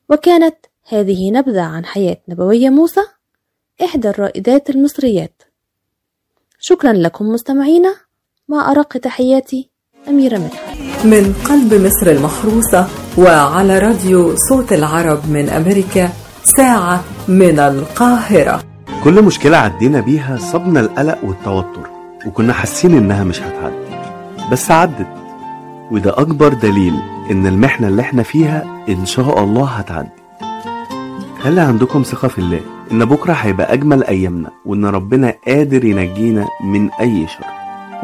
وكانت 0.10 0.56
هذه 0.88 1.32
نبذة 1.32 1.62
عن 1.62 1.86
حياة 1.86 2.18
نبوية 2.30 2.70
موسى 2.70 3.02
إحدى 3.84 4.10
الرائدات 4.10 4.70
المصريات. 4.70 5.42
شكرا 6.60 6.94
لكم 6.94 7.26
مستمعينا 7.26 7.96
مع 8.48 8.72
أرق 8.72 8.98
تحياتي 8.98 9.70
أميرة 10.08 10.38
مدحت. 10.38 10.78
من 11.06 11.34
قلب 11.34 11.74
مصر 11.74 12.12
المحروسة 12.12 12.88
وعلى 13.18 13.80
راديو 13.80 14.36
صوت 14.36 14.74
العرب 14.74 15.30
من 15.30 15.50
أمريكا 15.50 16.10
ساعة 16.58 17.19
من 17.30 17.60
القاهرة. 17.60 18.64
كل 19.04 19.24
مشكلة 19.24 19.58
عدينا 19.58 20.00
بيها 20.00 20.38
صبنا 20.38 20.80
القلق 20.80 21.18
والتوتر 21.24 21.90
وكنا 22.26 22.54
حاسين 22.54 22.98
إنها 22.98 23.24
مش 23.24 23.42
هتعدي. 23.42 23.76
بس 24.52 24.72
عدت 24.72 25.08
وده 25.92 26.22
أكبر 26.22 26.54
دليل 26.54 26.94
إن 27.32 27.48
المحنة 27.48 27.88
اللي 27.88 28.02
إحنا 28.02 28.24
فيها 28.24 28.84
إن 28.90 29.06
شاء 29.06 29.44
الله 29.44 29.66
هتعدي. 29.66 30.10
خلي 31.42 31.62
عندكم 31.62 32.04
ثقة 32.04 32.28
في 32.28 32.40
الله 32.40 32.60
إن 32.92 33.06
بكرة 33.06 33.34
هيبقى 33.34 33.74
أجمل 33.74 34.04
أيامنا 34.04 34.50
وإن 34.66 34.86
ربنا 34.86 35.34
قادر 35.48 35.86
ينجينا 35.86 36.46
من 36.64 36.90
أي 36.92 37.28
شر. 37.28 37.46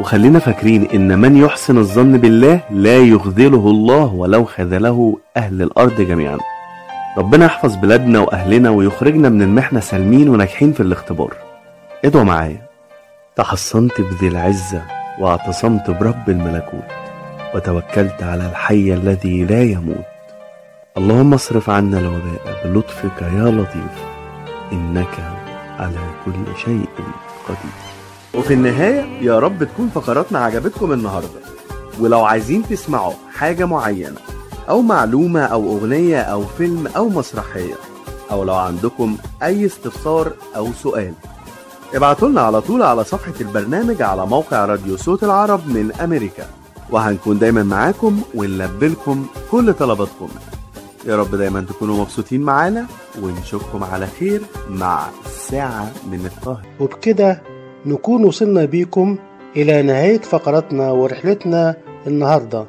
وخلينا 0.00 0.38
فاكرين 0.38 0.88
إن 0.94 1.18
من 1.18 1.36
يحسن 1.36 1.78
الظن 1.78 2.16
بالله 2.18 2.60
لا 2.70 2.98
يخذله 2.98 3.70
الله 3.70 4.14
ولو 4.14 4.44
خذله 4.44 5.16
أهل 5.36 5.62
الأرض 5.62 6.00
جميعا. 6.00 6.38
ربنا 7.18 7.44
يحفظ 7.46 7.76
بلادنا 7.76 8.20
وأهلنا 8.20 8.70
ويخرجنا 8.70 9.28
من 9.28 9.42
المحنة 9.42 9.80
سالمين 9.80 10.28
وناجحين 10.28 10.72
في 10.72 10.80
الاختبار. 10.80 11.36
ادعوا 12.04 12.24
معايا. 12.24 12.66
تحصنت 13.36 14.00
بذي 14.00 14.28
العزة 14.28 14.82
واعتصمت 15.20 15.90
برب 15.90 16.30
الملكوت 16.30 16.84
وتوكلت 17.54 18.22
على 18.22 18.46
الحي 18.46 18.94
الذي 18.94 19.44
لا 19.44 19.62
يموت. 19.62 20.04
اللهم 20.98 21.34
اصرف 21.34 21.70
عنا 21.70 21.98
الوباء 21.98 22.62
بلطفك 22.64 23.22
يا 23.22 23.50
لطيف. 23.50 24.04
إنك 24.72 25.34
على 25.78 26.00
كل 26.24 26.58
شيء 26.64 26.88
قدير. 27.48 27.76
وفي 28.34 28.54
النهاية 28.54 29.04
يا 29.20 29.38
رب 29.38 29.64
تكون 29.64 29.88
فقراتنا 29.94 30.38
عجبتكم 30.38 30.92
النهاردة. 30.92 31.40
ولو 32.00 32.24
عايزين 32.24 32.62
تسمعوا 32.62 33.14
حاجة 33.34 33.64
معينة 33.64 34.16
أو 34.68 34.82
معلومة 34.82 35.40
أو 35.40 35.78
أغنية 35.78 36.20
أو 36.20 36.42
فيلم 36.44 36.86
أو 36.86 37.08
مسرحية 37.08 37.74
أو 38.30 38.44
لو 38.44 38.54
عندكم 38.54 39.16
أي 39.42 39.66
استفسار 39.66 40.32
أو 40.56 40.72
سؤال. 40.72 41.12
ابعتوا 41.94 42.28
لنا 42.28 42.40
على 42.40 42.60
طول 42.60 42.82
على 42.82 43.04
صفحة 43.04 43.34
البرنامج 43.40 44.02
على 44.02 44.26
موقع 44.26 44.64
راديو 44.64 44.96
صوت 44.96 45.24
العرب 45.24 45.68
من 45.68 45.92
أمريكا. 45.92 46.46
وهنكون 46.90 47.38
دايما 47.38 47.62
معاكم 47.62 48.20
ونلبي 48.34 48.88
لكم 48.88 49.26
كل 49.50 49.74
طلباتكم. 49.74 50.28
يا 51.06 51.16
رب 51.16 51.34
دايما 51.34 51.60
تكونوا 51.60 52.00
مبسوطين 52.00 52.40
معانا 52.40 52.86
ونشوفكم 53.22 53.84
على 53.84 54.06
خير 54.06 54.42
مع 54.70 55.06
ساعة 55.26 55.92
من 56.10 56.26
القاهرة. 56.26 56.62
وبكده 56.80 57.42
نكون 57.86 58.24
وصلنا 58.24 58.64
بيكم 58.64 59.18
إلى 59.56 59.82
نهاية 59.82 60.20
فقرتنا 60.20 60.90
ورحلتنا 60.90 61.76
النهاردة. 62.06 62.66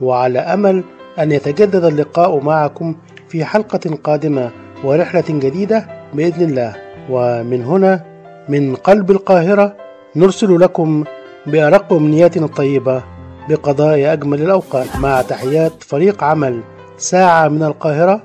وعلى 0.00 0.38
أمل 0.38 0.84
أن 1.18 1.32
يتجدد 1.32 1.84
اللقاء 1.84 2.40
معكم 2.40 2.96
في 3.28 3.44
حلقة 3.44 3.98
قادمة 4.04 4.50
ورحلة 4.84 5.24
جديدة 5.28 5.86
بإذن 6.14 6.48
الله. 6.50 6.76
ومن 7.10 7.64
هنا 7.64 8.04
من 8.48 8.74
قلب 8.74 9.10
القاهرة 9.10 9.76
نرسل 10.16 10.60
لكم 10.60 11.04
بأرق 11.46 11.92
أمنياتنا 11.92 12.46
الطيبة 12.46 13.02
بقضاء 13.48 14.12
أجمل 14.12 14.42
الأوقات 14.42 14.96
مع 14.96 15.22
تحيات 15.22 15.82
فريق 15.82 16.24
عمل 16.24 16.60
ساعة 16.98 17.48
من 17.48 17.62
القاهرة 17.62 18.22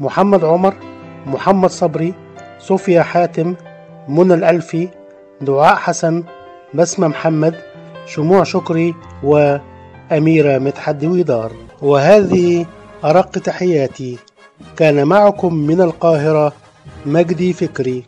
محمد 0.00 0.44
عمر 0.44 0.74
محمد 1.26 1.70
صبري 1.70 2.14
صوفيا 2.58 3.02
حاتم 3.02 3.54
منى 4.08 4.34
الألفي 4.34 4.88
دعاء 5.40 5.76
حسن 5.76 6.24
بسمة 6.74 7.08
محمد 7.08 7.54
شموع 8.06 8.44
شكري 8.44 8.94
وأميرة 9.22 10.58
مدحت 10.58 10.94
دويدار. 10.94 11.52
وهذه 11.82 12.66
أرق 13.04 13.30
تحياتي. 13.30 14.18
كان 14.76 15.04
معكم 15.04 15.54
من 15.54 15.80
القاهرة 15.80 16.52
مجدي 17.06 17.52
فكري. 17.52 18.04